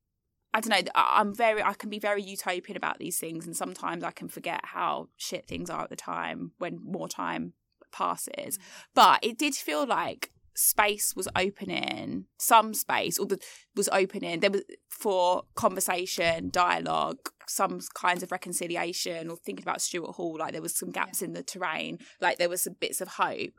I 0.52 0.60
don't 0.60 0.70
know. 0.70 0.90
I'm 0.94 1.34
very, 1.34 1.62
I 1.62 1.74
can 1.74 1.90
be 1.90 2.00
very 2.00 2.22
utopian 2.22 2.76
about 2.76 2.98
these 2.98 3.18
things, 3.18 3.46
and 3.46 3.56
sometimes 3.56 4.02
I 4.02 4.10
can 4.10 4.28
forget 4.28 4.60
how 4.64 5.08
shit 5.16 5.46
things 5.46 5.70
are 5.70 5.82
at 5.82 5.90
the 5.90 5.96
time 5.96 6.52
when 6.58 6.80
more 6.82 7.08
time 7.08 7.52
passes. 7.92 8.58
Mm. 8.58 8.60
But 8.94 9.18
it 9.22 9.38
did 9.38 9.54
feel 9.54 9.86
like 9.86 10.30
space 10.54 11.14
was 11.16 11.28
opening, 11.36 12.26
some 12.38 12.74
space, 12.74 13.18
or 13.18 13.26
the 13.26 13.38
was 13.76 13.88
opening. 13.92 14.40
There 14.40 14.50
was 14.50 14.62
for 14.88 15.44
conversation, 15.54 16.50
dialogue, 16.50 17.18
some 17.46 17.80
kinds 17.94 18.22
of 18.22 18.32
reconciliation, 18.32 19.30
or 19.30 19.36
thinking 19.36 19.64
about 19.64 19.80
Stuart 19.80 20.12
Hall. 20.12 20.36
Like 20.38 20.52
there 20.52 20.62
was 20.62 20.76
some 20.76 20.90
gaps 20.90 21.22
yeah. 21.22 21.28
in 21.28 21.32
the 21.32 21.42
terrain. 21.42 21.98
Like 22.20 22.38
there 22.38 22.48
was 22.48 22.62
some 22.62 22.76
bits 22.78 23.00
of 23.00 23.08
hope, 23.08 23.54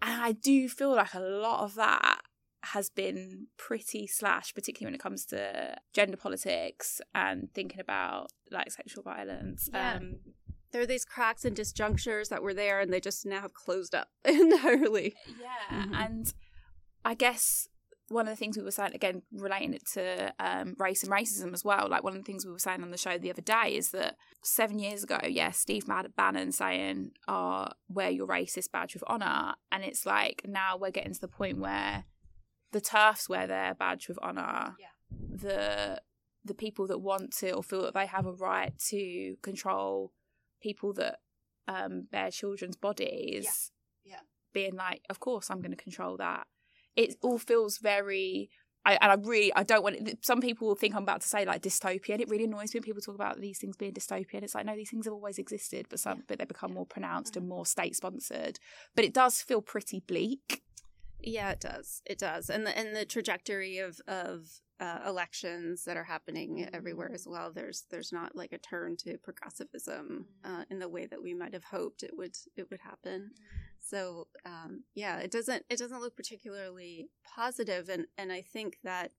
and 0.00 0.22
I 0.22 0.32
do 0.32 0.68
feel 0.68 0.94
like 0.94 1.14
a 1.14 1.20
lot 1.20 1.64
of 1.64 1.74
that 1.74 2.21
has 2.64 2.90
been 2.90 3.48
pretty 3.56 4.06
slash, 4.06 4.54
particularly 4.54 4.92
when 4.92 4.94
it 4.94 5.02
comes 5.02 5.26
to 5.26 5.76
gender 5.92 6.16
politics 6.16 7.00
and 7.14 7.48
thinking 7.54 7.80
about 7.80 8.28
like 8.50 8.70
sexual 8.70 9.02
violence. 9.02 9.68
Yeah. 9.72 9.96
Um, 9.96 10.16
there 10.72 10.80
are 10.80 10.86
these 10.86 11.04
cracks 11.04 11.44
and 11.44 11.56
disjunctures 11.56 12.28
that 12.28 12.42
were 12.42 12.54
there 12.54 12.80
and 12.80 12.92
they 12.92 13.00
just 13.00 13.26
now 13.26 13.40
have 13.40 13.52
closed 13.52 13.94
up 13.94 14.08
entirely. 14.24 15.14
Yeah. 15.40 15.76
Mm-hmm. 15.76 15.94
And 15.94 16.34
I 17.04 17.14
guess 17.14 17.68
one 18.08 18.26
of 18.26 18.32
the 18.32 18.36
things 18.36 18.56
we 18.56 18.62
were 18.62 18.70
saying, 18.70 18.94
again, 18.94 19.22
relating 19.32 19.74
it 19.74 19.82
to 19.94 20.32
um, 20.38 20.74
race 20.78 21.02
and 21.02 21.12
racism 21.12 21.52
as 21.52 21.64
well, 21.64 21.88
like 21.88 22.04
one 22.04 22.14
of 22.14 22.18
the 22.18 22.24
things 22.24 22.44
we 22.44 22.52
were 22.52 22.58
saying 22.58 22.82
on 22.82 22.90
the 22.90 22.98
show 22.98 23.18
the 23.18 23.30
other 23.30 23.42
day 23.42 23.74
is 23.74 23.90
that 23.90 24.16
seven 24.42 24.78
years 24.78 25.02
ago, 25.02 25.18
yeah, 25.26 25.50
Steve 25.50 25.86
Bannon 26.16 26.52
saying, 26.52 27.12
oh, 27.26 27.68
wear 27.88 28.10
your 28.10 28.26
racist 28.26 28.70
badge 28.70 28.94
of 28.94 29.02
honour. 29.08 29.54
And 29.70 29.82
it's 29.82 30.06
like 30.06 30.42
now 30.46 30.76
we're 30.76 30.90
getting 30.90 31.14
to 31.14 31.20
the 31.20 31.28
point 31.28 31.58
where 31.58 32.04
the 32.72 32.80
TERFs 32.80 33.28
wear 33.28 33.46
their 33.46 33.74
badge 33.74 34.08
with 34.08 34.18
honour. 34.18 34.76
Yeah. 34.78 34.86
The 35.10 36.02
the 36.44 36.54
people 36.54 36.86
that 36.88 36.98
want 36.98 37.32
to 37.36 37.52
or 37.52 37.62
feel 37.62 37.82
that 37.82 37.94
they 37.94 38.06
have 38.06 38.26
a 38.26 38.32
right 38.32 38.76
to 38.90 39.36
control 39.42 40.12
people 40.60 40.92
that 40.94 41.18
um, 41.68 42.08
bear 42.10 42.30
children's 42.30 42.76
bodies. 42.76 43.70
Yeah. 44.04 44.14
yeah. 44.14 44.20
Being 44.52 44.74
like, 44.74 45.02
of 45.08 45.20
course, 45.20 45.50
I'm 45.50 45.60
going 45.60 45.70
to 45.70 45.76
control 45.76 46.16
that. 46.16 46.46
It 46.96 47.16
all 47.22 47.38
feels 47.38 47.78
very. 47.78 48.50
I, 48.84 48.98
and 49.00 49.12
I 49.12 49.14
really, 49.14 49.52
I 49.54 49.62
don't 49.62 49.84
want. 49.84 50.24
Some 50.24 50.40
people 50.40 50.74
think 50.74 50.96
I'm 50.96 51.04
about 51.04 51.20
to 51.20 51.28
say 51.28 51.44
like 51.44 51.62
dystopian. 51.62 52.20
It 52.20 52.28
really 52.28 52.44
annoys 52.44 52.74
me 52.74 52.78
when 52.78 52.82
people 52.82 53.00
talk 53.00 53.14
about 53.14 53.40
these 53.40 53.58
things 53.58 53.76
being 53.76 53.92
dystopian. 53.92 54.42
It's 54.42 54.56
like 54.56 54.66
no, 54.66 54.74
these 54.74 54.90
things 54.90 55.06
have 55.06 55.14
always 55.14 55.38
existed, 55.38 55.86
but 55.88 56.00
some, 56.00 56.18
yeah. 56.18 56.24
but 56.26 56.38
they 56.38 56.44
become 56.44 56.74
more 56.74 56.84
pronounced 56.86 57.34
mm-hmm. 57.34 57.42
and 57.42 57.48
more 57.48 57.64
state 57.64 57.94
sponsored. 57.94 58.58
But 58.96 59.04
it 59.04 59.14
does 59.14 59.40
feel 59.40 59.62
pretty 59.62 60.00
bleak. 60.00 60.62
Yeah, 61.22 61.50
it 61.50 61.60
does. 61.60 62.02
It 62.04 62.18
does, 62.18 62.50
and 62.50 62.66
the 62.66 62.76
and 62.76 62.94
the 62.94 63.04
trajectory 63.04 63.78
of 63.78 64.00
of 64.08 64.60
uh, 64.80 64.98
elections 65.06 65.84
that 65.84 65.96
are 65.96 66.04
happening 66.04 66.56
mm-hmm. 66.56 66.74
everywhere 66.74 67.12
as 67.14 67.26
well. 67.26 67.52
There's 67.52 67.84
there's 67.90 68.12
not 68.12 68.34
like 68.34 68.52
a 68.52 68.58
turn 68.58 68.96
to 68.98 69.16
progressivism 69.18 70.26
mm-hmm. 70.44 70.60
uh, 70.60 70.64
in 70.70 70.80
the 70.80 70.88
way 70.88 71.06
that 71.06 71.22
we 71.22 71.34
might 71.34 71.52
have 71.52 71.64
hoped 71.64 72.02
it 72.02 72.16
would 72.16 72.36
it 72.56 72.68
would 72.70 72.80
happen. 72.80 73.30
Mm-hmm. 73.32 73.56
So 73.78 74.26
um, 74.44 74.82
yeah, 74.94 75.18
it 75.18 75.30
doesn't 75.30 75.64
it 75.70 75.78
doesn't 75.78 76.00
look 76.00 76.16
particularly 76.16 77.08
positive, 77.24 77.88
and 77.88 78.06
and 78.18 78.32
I 78.32 78.42
think 78.42 78.78
that 78.82 79.12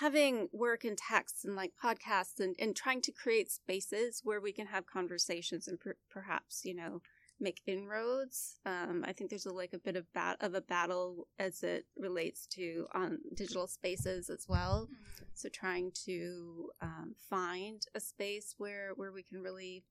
having 0.00 0.48
work 0.52 0.84
and 0.84 0.98
texts 0.98 1.44
and 1.44 1.56
like 1.56 1.72
podcasts 1.82 2.38
and, 2.38 2.54
and 2.58 2.76
trying 2.76 3.00
to 3.00 3.12
create 3.12 3.50
spaces 3.50 4.20
where 4.24 4.40
we 4.40 4.52
can 4.52 4.66
have 4.66 4.86
conversations 4.86 5.66
and 5.66 5.80
per- 5.80 5.96
perhaps 6.10 6.66
you 6.66 6.74
know 6.74 7.00
make 7.40 7.62
inroads. 7.66 8.58
Um, 8.64 9.04
I 9.06 9.12
think 9.12 9.30
there's 9.30 9.46
a, 9.46 9.52
like 9.52 9.72
a 9.72 9.78
bit 9.78 9.96
of 9.96 10.12
bat 10.12 10.36
of 10.40 10.54
a 10.54 10.60
battle 10.60 11.28
as 11.38 11.62
it 11.62 11.86
relates 11.96 12.46
to 12.48 12.86
on 12.94 13.04
um, 13.04 13.18
digital 13.34 13.66
spaces 13.66 14.30
as 14.30 14.46
well. 14.48 14.88
Mm-hmm. 14.90 15.24
So 15.34 15.48
trying 15.48 15.92
to 16.06 16.70
um, 16.80 17.14
find 17.28 17.82
a 17.94 18.00
space 18.00 18.54
where 18.58 18.92
where 18.96 19.12
we 19.12 19.22
can 19.22 19.42
really 19.42 19.84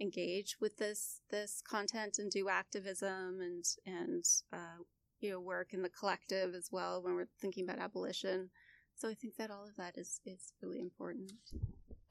engage 0.00 0.56
with 0.60 0.76
this 0.78 1.20
this 1.30 1.62
content 1.68 2.18
and 2.18 2.30
do 2.30 2.48
activism 2.48 3.40
and 3.40 3.64
and 3.86 4.24
uh, 4.52 4.82
you 5.20 5.30
know 5.30 5.40
work 5.40 5.72
in 5.72 5.82
the 5.82 5.88
collective 5.88 6.54
as 6.54 6.68
well 6.70 7.02
when 7.02 7.14
we're 7.14 7.28
thinking 7.40 7.64
about 7.64 7.82
abolition. 7.82 8.50
So 8.96 9.08
I 9.08 9.14
think 9.14 9.36
that 9.36 9.50
all 9.50 9.64
of 9.64 9.76
that 9.76 9.96
is 9.96 10.20
is 10.26 10.52
really 10.60 10.80
important 10.80 11.32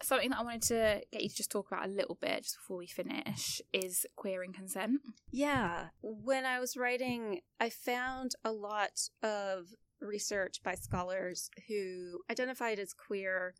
something 0.03 0.29
that 0.29 0.39
I 0.39 0.43
wanted 0.43 0.62
to 0.63 1.01
get 1.12 1.23
you 1.23 1.29
to 1.29 1.36
just 1.36 1.51
talk 1.51 1.67
about 1.71 1.86
a 1.86 1.91
little 1.91 2.17
bit 2.19 2.43
just 2.43 2.57
before 2.57 2.77
we 2.77 2.88
finish 2.88 3.62
is 3.73 4.05
queer 4.15 4.43
and 4.43 4.53
consent. 4.53 5.01
Yeah. 5.31 5.88
When 6.01 6.45
I 6.45 6.60
was 6.60 6.77
writing, 6.77 7.41
I 7.60 7.69
found 7.69 8.33
a 8.43 8.51
lot 8.51 9.10
of 9.23 9.67
research 9.99 10.62
by 10.63 10.75
scholars 10.75 11.49
who 11.67 12.19
identified 12.29 12.79
as 12.79 12.93
queer 12.93 13.55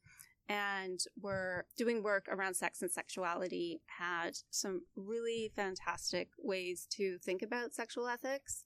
and 0.50 1.00
were 1.22 1.66
doing 1.78 2.04
work 2.04 2.28
around 2.30 2.54
sex 2.54 2.82
and 2.82 2.90
sexuality, 2.90 3.82
had 4.00 4.38
some 4.50 4.82
really 4.96 5.52
fantastic 5.56 6.30
ways 6.40 6.88
to 6.92 7.18
think 7.18 7.42
about 7.42 7.74
sexual 7.74 8.08
ethics. 8.08 8.64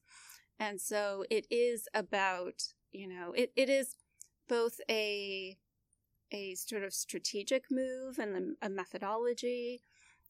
And 0.60 0.79
so 0.79 1.25
it 1.31 1.47
is 1.49 1.88
about, 1.93 2.62
you 2.91 3.07
know, 3.07 3.34
it, 3.36 3.51
it 3.55 3.67
is 3.67 3.95
both 4.47 4.79
a 4.89 5.57
a 6.32 6.56
sort 6.56 6.84
of 6.84 6.94
strategic 6.94 7.65
move 7.70 8.20
and 8.20 8.56
a 8.62 8.70
methodology 8.70 9.82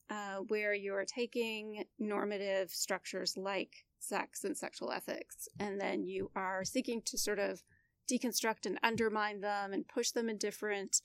uh, 0.10 0.38
where 0.48 0.74
you're 0.74 1.06
taking 1.06 1.86
normative 2.00 2.70
structures 2.72 3.38
like 3.38 3.86
sex 4.00 4.44
and 4.44 4.58
sexual 4.58 4.92
ethics, 4.92 5.48
and 5.60 5.80
then 5.80 6.04
you 6.04 6.30
are 6.36 6.66
seeking 6.66 7.02
to 7.04 7.18
sort 7.18 7.40
of 7.40 7.64
deconstruct 8.12 8.66
and 8.66 8.80
undermine 8.84 9.42
them 9.42 9.74
and 9.74 9.88
push 9.88 10.12
them 10.12 10.28
in 10.28 10.38
different 10.38 11.02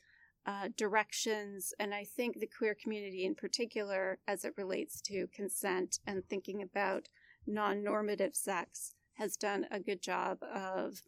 uh, 0.47 0.69
directions. 0.77 1.75
And 1.79 1.95
I 1.95 2.05
think 2.05 2.39
the 2.39 2.49
queer 2.49 2.75
community 2.75 3.25
in 3.25 3.35
particular, 3.35 4.19
as 4.27 4.45
it 4.45 4.55
relates 4.57 5.01
to 5.03 5.29
consent 5.33 5.99
and 6.07 6.25
thinking 6.25 6.63
about 6.63 7.09
non 7.47 7.85
normative 7.85 8.35
sex, 8.35 8.95
has 9.15 9.37
done 9.37 9.67
a 9.71 9.81
good 9.81 10.03
job 10.03 10.39
of 10.43 11.03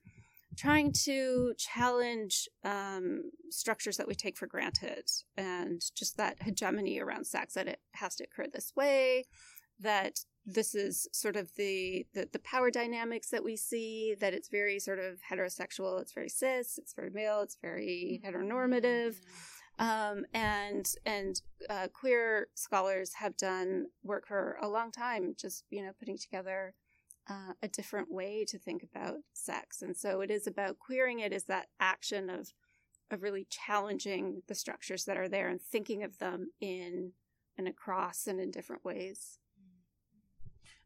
trying 0.56 0.92
to 0.92 1.54
challenge 1.58 2.48
um, 2.64 3.30
structures 3.50 3.96
that 3.96 4.08
we 4.08 4.14
take 4.14 4.36
for 4.36 4.46
granted 4.46 5.08
and 5.36 5.82
just 5.94 6.16
that 6.16 6.42
hegemony 6.42 7.00
around 7.00 7.26
sex 7.26 7.54
that 7.54 7.68
it 7.68 7.80
has 7.92 8.16
to 8.16 8.24
occur 8.24 8.46
this 8.52 8.72
way 8.76 9.24
that 9.80 10.20
this 10.44 10.74
is 10.74 11.06
sort 11.12 11.36
of 11.36 11.54
the, 11.56 12.06
the, 12.14 12.28
the 12.32 12.38
power 12.40 12.70
dynamics 12.70 13.28
that 13.30 13.44
we 13.44 13.56
see 13.56 14.16
that 14.20 14.32
it's 14.32 14.48
very 14.48 14.78
sort 14.78 14.98
of 14.98 15.18
heterosexual 15.30 16.00
it's 16.00 16.12
very 16.12 16.28
cis 16.28 16.78
it's 16.78 16.94
very 16.94 17.10
male 17.10 17.40
it's 17.40 17.58
very 17.60 18.20
mm-hmm. 18.24 18.36
heteronormative 18.36 19.16
um, 19.78 20.24
and 20.34 20.94
and 21.06 21.40
uh, 21.70 21.86
queer 21.92 22.48
scholars 22.54 23.14
have 23.14 23.36
done 23.36 23.86
work 24.02 24.26
for 24.26 24.58
a 24.60 24.68
long 24.68 24.90
time 24.90 25.34
just 25.38 25.64
you 25.70 25.82
know 25.82 25.92
putting 25.98 26.18
together 26.18 26.74
uh, 27.28 27.52
a 27.62 27.68
different 27.68 28.10
way 28.10 28.44
to 28.48 28.58
think 28.58 28.82
about 28.82 29.16
sex. 29.32 29.82
And 29.82 29.96
so 29.96 30.20
it 30.20 30.30
is 30.30 30.46
about 30.46 30.78
queering 30.78 31.20
it 31.20 31.32
is 31.32 31.44
that 31.44 31.66
action 31.80 32.30
of 32.30 32.52
of 33.10 33.22
really 33.22 33.46
challenging 33.48 34.42
the 34.48 34.54
structures 34.54 35.04
that 35.06 35.16
are 35.16 35.30
there 35.30 35.48
and 35.48 35.62
thinking 35.62 36.02
of 36.02 36.18
them 36.18 36.50
in 36.60 37.12
and 37.56 37.66
across 37.66 38.26
and 38.26 38.38
in 38.38 38.50
different 38.50 38.84
ways. 38.84 39.38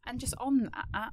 And 0.06 0.20
just 0.20 0.34
on 0.38 0.70
that, 0.92 1.12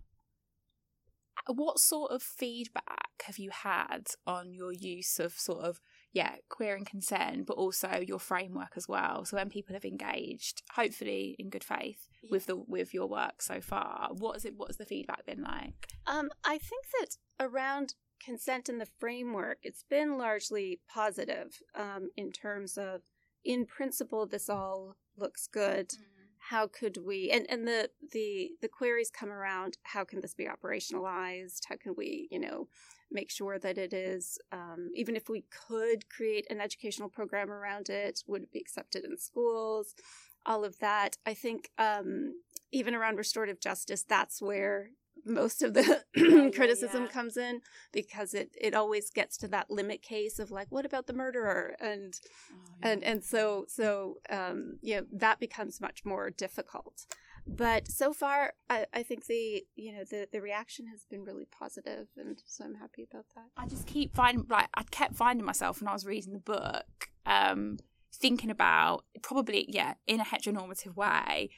what 1.48 1.80
sort 1.80 2.12
of 2.12 2.22
feedback 2.22 3.24
have 3.24 3.38
you 3.38 3.50
had 3.52 4.08
on 4.26 4.54
your 4.54 4.72
use 4.72 5.20
of 5.20 5.34
sort 5.34 5.64
of 5.64 5.80
yeah 6.14 6.36
queer 6.50 6.76
and 6.76 6.86
consent 6.86 7.46
but 7.46 7.54
also 7.54 8.04
your 8.06 8.20
framework 8.20 8.74
as 8.76 8.88
well. 8.88 9.26
So 9.26 9.38
when 9.38 9.50
people 9.50 9.74
have 9.74 9.86
engaged 9.86 10.64
hopefully 10.72 11.36
in 11.40 11.50
good 11.50 11.64
faith 11.64 12.08
yeah. 12.22 12.30
with 12.32 12.46
the 12.48 12.56
with 12.56 12.94
your 12.94 13.08
work 13.08 13.42
so 13.42 13.62
far 13.62 14.10
what 14.14 14.38
is 14.38 14.46
it 14.46 14.54
What's 14.58 14.78
the 14.78 14.86
feedback 14.86 15.26
been 15.26 15.44
like? 15.44 15.88
Um 16.08 16.30
i 16.44 16.58
think 16.58 16.86
that 17.00 17.18
around 17.40 17.96
consent 18.24 18.68
and 18.68 18.82
the 18.82 18.88
framework 19.00 19.60
it's 19.64 19.84
been 19.90 20.18
largely 20.18 20.82
positive 20.94 21.62
um 21.76 22.10
in 22.18 22.32
terms 22.32 22.78
of 22.78 23.02
in 23.46 23.66
principle 23.66 24.26
this 24.26 24.50
all 24.50 24.96
looks 25.18 25.48
good. 25.48 25.90
Mm 25.90 26.20
how 26.40 26.68
could 26.68 26.98
we 27.06 27.30
and, 27.32 27.46
and 27.50 27.68
the 27.68 27.90
the 28.12 28.52
the 28.62 28.68
queries 28.68 29.12
come 29.12 29.30
around 29.30 29.78
how 29.84 30.04
can 30.04 30.22
this 30.22 30.34
be 30.34 30.46
operationalized? 30.46 31.62
How 31.68 31.76
can 31.76 31.94
we 31.96 32.28
you 32.32 32.40
know 32.40 32.68
make 33.12 33.30
sure 33.30 33.58
that 33.60 33.78
it 33.78 33.94
is 33.94 34.38
um, 34.52 34.90
even 34.96 35.16
if 35.16 35.30
we 35.30 35.46
could 35.68 36.10
create 36.10 36.46
an 36.50 36.62
educational 36.62 37.10
program 37.10 37.52
around 37.52 37.90
it 37.90 38.22
would 38.28 38.44
it 38.44 38.52
be 38.52 38.60
accepted 38.60 39.04
in 39.04 39.18
schools 39.18 39.96
all 40.46 40.64
of 40.64 40.80
that 40.80 41.18
i 41.26 41.34
think 41.34 41.70
um, 41.78 42.34
even 42.72 42.96
around 42.96 43.18
restorative 43.18 43.60
justice 43.60 44.04
that's 44.04 44.42
where 44.42 44.90
most 45.26 45.62
of 45.62 45.74
the 45.74 46.04
criticism 46.56 47.04
yeah. 47.04 47.10
comes 47.10 47.38
in 47.38 47.62
because 47.92 48.34
it 48.34 48.52
it 48.60 48.74
always 48.74 49.10
gets 49.10 49.38
to 49.38 49.48
that 49.48 49.70
limit 49.70 50.02
case 50.02 50.40
of 50.40 50.52
like 50.52 50.68
what 50.70 50.86
about 50.86 51.08
the 51.08 51.14
murderer 51.14 51.76
and 51.80 52.20
oh, 52.52 52.56
yeah. 52.82 52.92
and 52.92 53.04
and 53.04 53.24
so 53.24 53.66
so 53.68 54.18
um 54.30 54.78
you 54.82 54.96
know 54.96 55.06
that 55.12 55.40
becomes 55.40 55.82
much 55.82 56.06
more 56.06 56.30
difficult 56.30 57.06
but 57.56 57.88
so 57.88 58.14
far 58.14 58.54
I, 58.70 58.86
I 58.94 59.04
think 59.04 59.26
the 59.26 59.64
you 59.76 59.94
know 59.94 60.04
the 60.10 60.28
the 60.32 60.42
reaction 60.42 60.88
has 60.88 61.06
been 61.10 61.24
really 61.24 61.46
positive 61.46 62.08
and 62.18 62.42
so 62.46 62.66
i'm 62.66 62.76
happy 62.76 63.08
about 63.12 63.26
that. 63.36 63.46
I 63.58 63.68
just 63.68 63.88
keep 63.88 64.16
finding 64.16 64.46
like 64.50 64.70
i 64.76 64.84
kept 64.84 65.16
finding 65.16 65.46
myself 65.46 65.82
when 65.82 65.88
i 65.88 65.94
was 65.94 66.06
reading 66.06 66.34
the 66.34 66.40
book 66.40 67.10
um 67.26 67.78
thinking 68.14 68.50
about 68.50 69.04
probably 69.22 69.66
yeah 69.70 69.96
in 70.08 70.20
a 70.20 70.26
heteronormative 70.26 70.96
way 70.96 71.50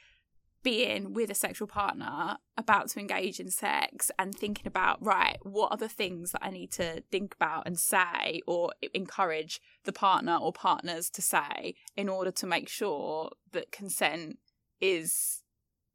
being 0.63 1.13
with 1.13 1.31
a 1.31 1.33
sexual 1.33 1.67
partner 1.67 2.37
about 2.55 2.87
to 2.87 2.99
engage 2.99 3.39
in 3.39 3.49
sex 3.49 4.11
and 4.19 4.35
thinking 4.35 4.67
about 4.67 5.03
right 5.03 5.37
what 5.41 5.71
are 5.71 5.77
the 5.77 5.89
things 5.89 6.31
that 6.31 6.43
i 6.43 6.51
need 6.51 6.71
to 6.71 7.01
think 7.11 7.33
about 7.33 7.63
and 7.65 7.79
say 7.79 8.41
or 8.45 8.71
encourage 8.93 9.59
the 9.85 9.93
partner 9.93 10.35
or 10.35 10.53
partners 10.53 11.09
to 11.09 11.21
say 11.21 11.73
in 11.97 12.07
order 12.07 12.31
to 12.31 12.45
make 12.45 12.69
sure 12.69 13.31
that 13.51 13.71
consent 13.71 14.37
is 14.79 15.41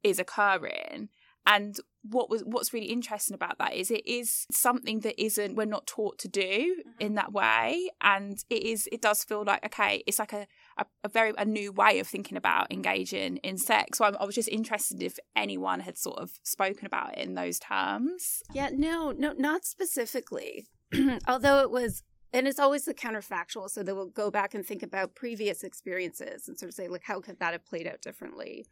is 0.03 0.19
occurring. 0.19 1.09
And 1.47 1.77
what 2.03 2.29
was 2.29 2.43
what's 2.43 2.73
really 2.73 2.87
interesting 2.87 3.33
about 3.33 3.57
that 3.57 3.73
is 3.73 3.89
it 3.89 4.05
is 4.05 4.45
something 4.51 4.99
that 5.01 5.21
isn't 5.21 5.55
we're 5.55 5.65
not 5.65 5.87
taught 5.87 6.19
to 6.19 6.27
do 6.27 6.41
mm-hmm. 6.41 6.89
in 6.99 7.15
that 7.15 7.31
way. 7.31 7.89
And 8.01 8.37
it 8.49 8.63
is 8.63 8.87
it 8.91 9.01
does 9.01 9.23
feel 9.23 9.45
like 9.45 9.65
okay 9.65 10.03
it's 10.05 10.19
like 10.19 10.33
a 10.33 10.45
a, 10.77 10.85
a 11.05 11.09
very 11.09 11.33
a 11.37 11.45
new 11.45 11.71
way 11.71 11.99
of 11.99 12.07
thinking 12.07 12.37
about 12.37 12.71
engaging 12.71 13.37
in 13.37 13.57
sex. 13.57 13.97
So 13.97 14.05
I, 14.05 14.09
I 14.19 14.25
was 14.25 14.35
just 14.35 14.49
interested 14.49 15.01
if 15.01 15.17
anyone 15.37 15.79
had 15.79 15.97
sort 15.97 16.19
of 16.19 16.31
spoken 16.43 16.85
about 16.85 17.17
it 17.17 17.23
in 17.23 17.35
those 17.35 17.59
terms. 17.59 18.43
Yeah 18.53 18.69
no 18.73 19.11
no 19.11 19.33
not 19.37 19.63
specifically. 19.63 20.67
Although 21.27 21.61
it 21.61 21.71
was 21.71 22.03
and 22.33 22.45
it's 22.45 22.59
always 22.59 22.83
the 22.83 22.93
counterfactual 22.93 23.69
so 23.69 23.83
they 23.83 23.93
will 23.93 24.09
go 24.09 24.29
back 24.29 24.53
and 24.53 24.65
think 24.65 24.83
about 24.83 25.15
previous 25.15 25.63
experiences 25.63 26.49
and 26.49 26.59
sort 26.59 26.69
of 26.69 26.75
say 26.75 26.89
like 26.89 27.03
how 27.03 27.21
could 27.21 27.39
that 27.39 27.53
have 27.53 27.65
played 27.65 27.87
out 27.87 28.01
differently 28.01 28.65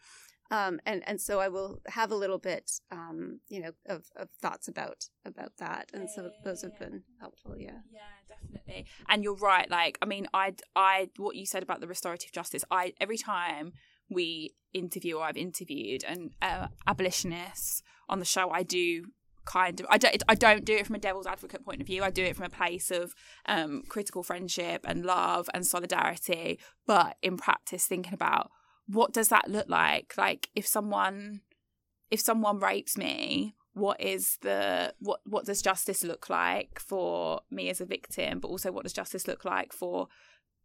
um, 0.52 0.80
and 0.86 1.04
and 1.08 1.20
so 1.20 1.40
I 1.40 1.48
will 1.48 1.82
have 1.88 2.12
a 2.12 2.16
little 2.16 2.38
bit, 2.38 2.72
um, 2.92 3.40
you 3.50 3.62
know, 3.62 3.72
of, 3.88 4.06
of 4.16 4.30
thoughts 4.42 4.68
about 4.68 5.06
about 5.26 5.54
that, 5.58 5.90
and 5.94 6.04
yeah, 6.04 6.16
so 6.16 6.30
those 6.44 6.62
have 6.62 6.78
been 6.78 7.04
helpful. 7.20 7.56
Yeah, 7.58 7.80
yeah, 7.92 8.00
definitely. 8.28 8.86
And 9.10 9.24
you're 9.24 9.36
right. 9.36 9.70
Like, 9.70 9.98
I 10.02 10.06
mean, 10.06 10.28
I 10.34 10.54
I 10.76 11.10
what 11.18 11.36
you 11.36 11.46
said 11.46 11.64
about 11.64 11.82
the 11.82 11.88
restorative 11.88 12.32
justice. 12.32 12.64
I 12.70 12.94
every 13.02 13.18
time 13.18 13.74
we 14.10 14.54
interview 14.74 15.16
or 15.16 15.24
I've 15.24 15.38
interviewed 15.38 16.04
an 16.04 16.32
uh, 16.42 16.68
abolitionists 16.86 17.82
on 18.08 18.20
the 18.20 18.26
show, 18.26 18.52
I 18.52 18.62
do 18.62 19.06
kind 19.46 19.80
of 19.80 19.88
I 19.90 19.98
don't 19.98 20.24
I 20.28 20.36
don't 20.36 20.66
do 20.66 20.76
it 20.76 20.86
from 20.86 20.96
a 20.96 21.00
devil's 21.00 21.28
advocate 21.28 21.66
point 21.66 21.82
of 21.82 21.88
view. 21.88 22.04
I 22.04 22.12
do 22.12 22.24
it 22.24 22.36
from 22.36 22.46
a 22.46 22.50
place 22.50 22.92
of 22.92 23.14
um, 23.48 23.84
critical 23.88 24.22
friendship 24.22 24.86
and 24.88 25.06
love 25.06 25.50
and 25.54 25.66
solidarity, 25.66 26.60
but 26.86 27.18
in 27.24 27.38
practice, 27.38 27.86
thinking 27.86 28.14
about 28.14 28.52
what 28.88 29.14
does 29.14 29.30
that 29.30 29.50
look 29.50 29.70
like? 29.70 30.14
Like 30.18 30.50
if 30.56 30.68
someone 30.68 31.42
if 32.12 32.20
someone 32.20 32.60
rapes 32.60 32.98
me 32.98 33.56
what 33.74 34.00
is 34.00 34.38
the 34.42 34.94
what 35.00 35.20
what 35.26 35.46
does 35.46 35.62
justice 35.62 36.04
look 36.04 36.30
like 36.30 36.80
for 36.80 37.42
me 37.52 37.70
as 37.70 37.82
a 37.82 37.86
victim 37.86 38.40
but 38.40 38.48
also 38.48 38.72
what 38.72 38.84
does 38.84 38.94
justice 38.94 39.28
look 39.28 39.44
like 39.44 39.74
for 39.74 40.08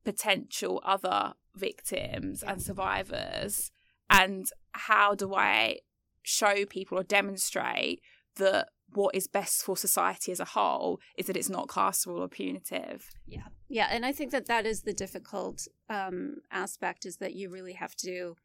potential 0.05 0.81
other 0.85 1.35
victims 1.55 2.43
and 2.43 2.63
survivors? 2.63 3.71
And 4.09 4.47
how 4.73 5.15
do 5.15 5.35
i 5.35 5.79
show 6.23 6.65
people 6.67 6.99
or 6.99 7.03
demonstrate 7.03 8.01
that 8.37 8.69
what 8.95 9.15
is 9.15 9.27
best 9.27 9.63
for 9.63 9.77
society 9.77 10.33
as 10.33 10.41
a 10.41 10.45
whole 10.45 11.01
is 11.17 11.27
that 11.27 11.37
it's 11.37 11.49
not 11.49 11.69
carceral 11.69 12.21
or 12.21 12.29
punitive. 12.29 13.09
Yeah. 13.27 13.49
Yeah. 13.69 13.89
And 13.91 14.05
I 14.05 14.13
think 14.13 14.31
that 14.33 14.47
that 14.47 14.67
is 14.67 14.83
the 14.83 14.93
difficult 14.93 15.69
um, 15.89 16.37
aspect 16.51 17.07
is 17.07 17.17
that 17.19 17.35
you 17.35 17.51
really 17.51 17.75
have 17.75 17.95
to 17.97 18.37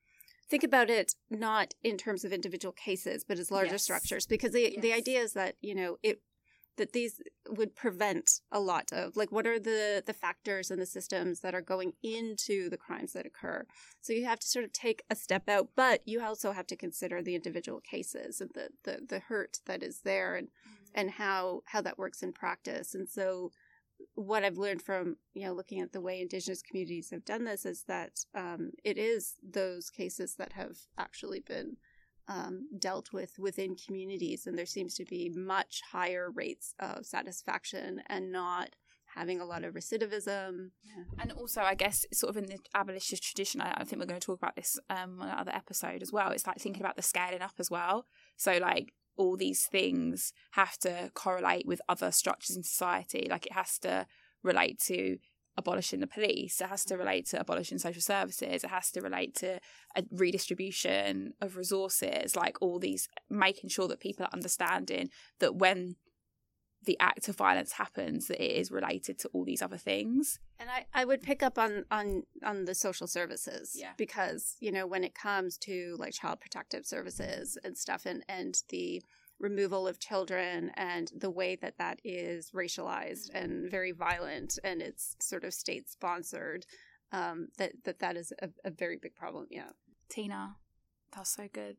think 0.50 0.64
about 0.64 0.90
it 0.90 1.16
not 1.30 1.74
in 1.84 1.98
terms 1.98 2.24
of 2.24 2.32
individual 2.32 2.72
cases, 2.72 3.24
but 3.28 3.40
as 3.40 3.50
larger 3.50 3.74
yes. 3.74 3.84
structures, 3.84 4.28
because 4.28 4.52
the, 4.52 4.72
yes. 4.74 4.82
the 4.82 4.94
idea 4.94 5.22
is 5.22 5.34
that, 5.34 5.56
you 5.62 5.74
know, 5.74 5.98
it, 6.04 6.22
that 6.78 6.94
these 6.94 7.22
would 7.50 7.76
prevent 7.76 8.42
a 8.52 8.60
lot 8.60 8.92
of 8.92 9.16
like 9.16 9.32
what 9.32 9.48
are 9.48 9.60
the 9.60 10.04
the 10.06 10.14
factors 10.14 10.72
and 10.72 10.82
the 10.82 10.86
systems 10.86 11.40
that 11.42 11.56
are 11.56 11.62
going 11.62 11.94
into 12.04 12.70
the 12.70 12.78
crimes 12.78 13.14
that 13.14 13.26
occur 13.26 13.66
so 14.02 14.14
you 14.14 14.26
have 14.26 14.40
to 14.40 14.48
sort 14.48 14.66
of 14.66 14.74
take 14.74 15.04
a 15.10 15.16
step 15.16 15.48
out 15.50 15.70
but 15.76 16.02
you 16.06 16.24
also 16.24 16.52
have 16.52 16.68
to 16.68 16.76
consider 16.76 17.22
the 17.22 17.36
individual 17.36 17.80
cases 17.80 18.42
and 18.42 18.52
the 18.54 18.70
the, 18.84 19.00
the 19.08 19.20
hurt 19.20 19.60
that 19.66 19.84
is 19.84 20.02
there 20.04 20.36
and 20.36 20.48
mm-hmm. 20.48 20.84
and 20.96 21.12
how 21.12 21.62
how 21.68 21.82
that 21.82 21.98
works 21.98 22.22
in 22.22 22.32
practice 22.32 22.94
and 22.94 23.08
so 23.10 23.52
what 24.16 24.44
I've 24.44 24.58
learned 24.58 24.82
from 24.82 25.18
you 25.34 25.46
know 25.46 25.54
looking 25.54 25.82
at 25.82 25.94
the 25.94 26.02
way 26.02 26.22
Indigenous 26.22 26.62
communities 26.62 27.12
have 27.12 27.26
done 27.26 27.46
this 27.46 27.66
is 27.66 27.84
that 27.88 28.26
um, 28.34 28.72
it 28.84 28.98
is 28.98 29.36
those 29.42 29.90
cases 29.90 30.36
that 30.36 30.54
have 30.54 30.78
actually 30.98 31.40
been 31.40 31.78
um, 32.28 32.68
dealt 32.78 33.14
with 33.14 33.38
within 33.38 33.76
communities, 33.76 34.48
and 34.48 34.58
there 34.58 34.66
seems 34.66 34.96
to 34.96 35.06
be 35.06 35.30
much 35.30 35.82
higher 35.92 36.30
rates 36.30 36.74
of 36.80 37.06
satisfaction 37.06 38.02
and 38.08 38.32
not 38.32 38.76
having 39.16 39.40
a 39.40 39.46
lot 39.46 39.64
of 39.64 39.74
recidivism. 39.74 40.72
Yeah. 40.84 41.04
And 41.20 41.32
also, 41.32 41.62
I 41.62 41.74
guess, 41.76 42.06
sort 42.12 42.32
of 42.32 42.38
in 42.38 42.50
the 42.50 42.60
abolitionist 42.74 43.24
tradition, 43.24 43.62
I, 43.62 43.74
I 43.78 43.84
think 43.84 44.00
we're 44.00 44.08
going 44.08 44.20
to 44.20 44.26
talk 44.26 44.40
about 44.40 44.56
this 44.56 44.78
um, 44.90 45.22
on 45.22 45.30
another 45.30 45.54
episode 45.54 46.02
as 46.02 46.12
well. 46.12 46.32
It's 46.32 46.46
like 46.46 46.58
thinking 46.58 46.82
about 46.82 46.98
the 46.98 47.02
scaling 47.02 47.42
up 47.42 47.54
as 47.58 47.72
well. 47.72 48.08
So, 48.36 48.58
like, 48.58 48.94
all 49.18 49.38
these 49.38 49.66
things 49.66 50.34
have 50.52 50.78
to 50.80 51.12
correlate 51.14 51.66
with 51.66 51.82
other 51.88 52.12
structures 52.12 52.58
in 52.58 52.64
society. 52.64 53.28
Like, 53.30 53.46
it 53.46 53.54
has 53.54 53.80
to 53.80 54.06
relate 54.44 54.80
to 54.88 55.18
abolishing 55.58 56.00
the 56.00 56.08
police. 56.08 56.60
It 56.62 56.68
has 56.68 56.84
to 56.86 56.98
relate 56.98 57.26
to 57.28 57.40
abolishing 57.40 57.78
social 57.78 58.02
services. 58.02 58.64
It 58.64 58.70
has 58.70 58.92
to 58.92 59.02
relate 59.02 59.36
to 59.36 59.60
a 59.96 60.04
redistribution 60.12 61.34
of 61.42 61.58
resources, 61.58 62.36
like 62.36 62.62
all 62.62 62.80
these, 62.80 63.08
making 63.30 63.70
sure 63.70 63.88
that 63.88 64.00
people 64.00 64.26
are 64.26 64.34
understanding 64.34 65.10
that 65.40 65.56
when 65.56 65.96
the 66.84 67.00
act 67.00 67.28
of 67.28 67.36
violence 67.36 67.72
happens 67.74 68.28
that 68.28 68.40
it 68.40 68.52
is 68.60 68.70
related 68.70 69.18
to 69.18 69.28
all 69.30 69.44
these 69.44 69.64
other 69.64 69.78
things 69.78 70.38
and 70.60 70.70
I, 70.70 70.86
I 70.94 71.04
would 71.04 71.24
pick 71.24 71.42
up 71.42 71.58
on 71.58 71.84
on 71.90 72.24
on 72.44 72.66
the 72.66 72.76
social 72.76 73.08
services 73.08 73.76
Yeah. 73.76 73.94
because 73.98 74.56
you 74.60 74.72
know 74.72 74.86
when 74.86 75.04
it 75.04 75.16
comes 75.16 75.58
to 75.60 75.96
like 75.98 76.14
child 76.14 76.42
protective 76.42 76.86
services 76.86 77.58
and 77.64 77.76
stuff 77.76 78.06
and 78.06 78.24
and 78.30 78.62
the 78.70 79.02
removal 79.40 79.88
of 79.88 80.00
children 80.00 80.72
and 80.76 81.12
the 81.16 81.30
way 81.30 81.56
that 81.56 81.78
that 81.78 82.00
is 82.04 82.52
racialized 82.52 83.30
and 83.34 83.70
very 83.70 83.92
violent 83.92 84.58
and 84.64 84.82
it's 84.82 85.16
sort 85.20 85.44
of 85.44 85.54
state 85.54 85.90
sponsored 85.90 86.66
um 87.12 87.48
that 87.58 87.72
that 87.84 88.00
that 88.00 88.16
is 88.16 88.32
a, 88.42 88.50
a 88.64 88.72
very 88.72 88.98
big 89.02 89.14
problem 89.16 89.46
yeah. 89.50 89.70
Tina 90.10 90.56
that's 91.16 91.36
so 91.36 91.48
good. 91.54 91.78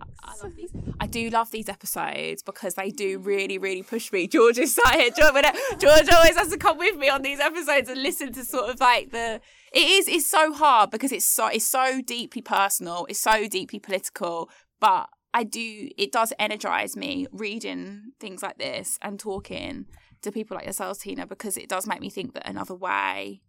I, 0.00 0.04
I 0.22 0.44
love 0.44 0.54
these. 0.54 0.70
I 1.00 1.06
do 1.08 1.30
love 1.30 1.50
these 1.50 1.68
episodes 1.68 2.42
because 2.44 2.74
they 2.74 2.90
do 2.90 3.18
really 3.18 3.58
really 3.58 3.82
push 3.82 4.12
me. 4.12 4.28
George 4.28 4.58
is 4.58 4.76
sat 4.76 4.94
here 4.94 5.10
george, 5.10 5.44
george 5.78 6.08
always 6.08 6.36
has 6.36 6.48
to 6.50 6.56
come 6.56 6.78
with 6.78 6.96
me 6.96 7.08
on 7.08 7.22
these 7.22 7.40
episodes 7.40 7.88
and 7.88 8.00
listen 8.02 8.32
to 8.34 8.44
sort 8.44 8.70
of 8.70 8.78
like 8.78 9.10
the 9.10 9.40
it 9.72 9.78
is 9.78 10.06
it's 10.06 10.30
so 10.30 10.52
hard 10.52 10.90
because 10.90 11.10
it's 11.10 11.26
so 11.26 11.48
it's 11.48 11.66
so 11.66 12.00
deeply 12.00 12.40
personal 12.40 13.04
it's 13.08 13.20
so 13.20 13.48
deeply 13.48 13.80
political 13.80 14.48
but 14.80 15.08
I 15.34 15.44
do 15.44 15.88
it 15.96 16.12
does 16.12 16.32
energize 16.38 16.96
me 16.96 17.26
reading 17.32 18.12
things 18.18 18.42
like 18.42 18.58
this 18.58 18.98
and 19.02 19.18
talking 19.20 19.86
to 20.22 20.32
people 20.32 20.56
like 20.56 20.64
yourselves, 20.64 20.98
Tina, 21.00 21.26
because 21.26 21.56
it 21.56 21.68
does 21.68 21.86
make 21.86 22.00
me 22.00 22.10
think 22.10 22.34
that 22.34 22.48
another 22.48 22.74
way 22.74 23.42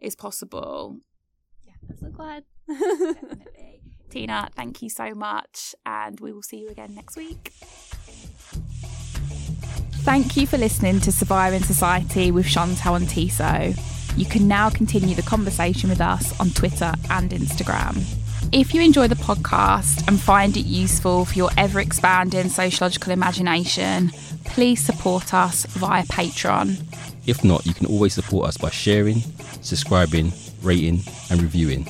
is 0.00 0.14
possible. 0.16 0.98
yeah 1.66 1.74
i'm 1.90 1.96
so 1.98 2.08
glad 2.10 2.44
Definitely. 2.68 3.80
Tina, 4.10 4.48
thank 4.54 4.82
you 4.82 4.88
so 4.88 5.14
much, 5.14 5.74
and 5.84 6.20
we 6.20 6.32
will 6.32 6.42
see 6.42 6.58
you 6.58 6.68
again 6.68 6.94
next 6.94 7.16
week. 7.16 7.52
Thank 10.04 10.36
you 10.36 10.46
for 10.46 10.56
listening 10.58 11.00
to 11.00 11.10
Surviving 11.10 11.62
Society 11.64 12.30
with 12.30 12.46
Chantelle 12.46 12.94
and 12.94 13.08
Tissot. 13.08 13.74
You 14.16 14.24
can 14.24 14.46
now 14.46 14.70
continue 14.70 15.16
the 15.16 15.22
conversation 15.22 15.90
with 15.90 16.00
us 16.00 16.38
on 16.40 16.50
Twitter 16.50 16.92
and 17.10 17.30
Instagram. 17.32 18.25
If 18.52 18.72
you 18.72 18.80
enjoy 18.80 19.08
the 19.08 19.16
podcast 19.16 20.06
and 20.06 20.20
find 20.20 20.56
it 20.56 20.64
useful 20.66 21.24
for 21.24 21.34
your 21.34 21.50
ever 21.58 21.80
expanding 21.80 22.48
sociological 22.48 23.12
imagination, 23.12 24.10
please 24.44 24.80
support 24.80 25.34
us 25.34 25.66
via 25.66 26.04
Patreon. 26.04 26.80
If 27.26 27.42
not, 27.42 27.66
you 27.66 27.74
can 27.74 27.86
always 27.86 28.14
support 28.14 28.46
us 28.46 28.56
by 28.56 28.70
sharing, 28.70 29.22
subscribing, 29.62 30.32
rating, 30.62 31.00
and 31.28 31.42
reviewing. 31.42 31.88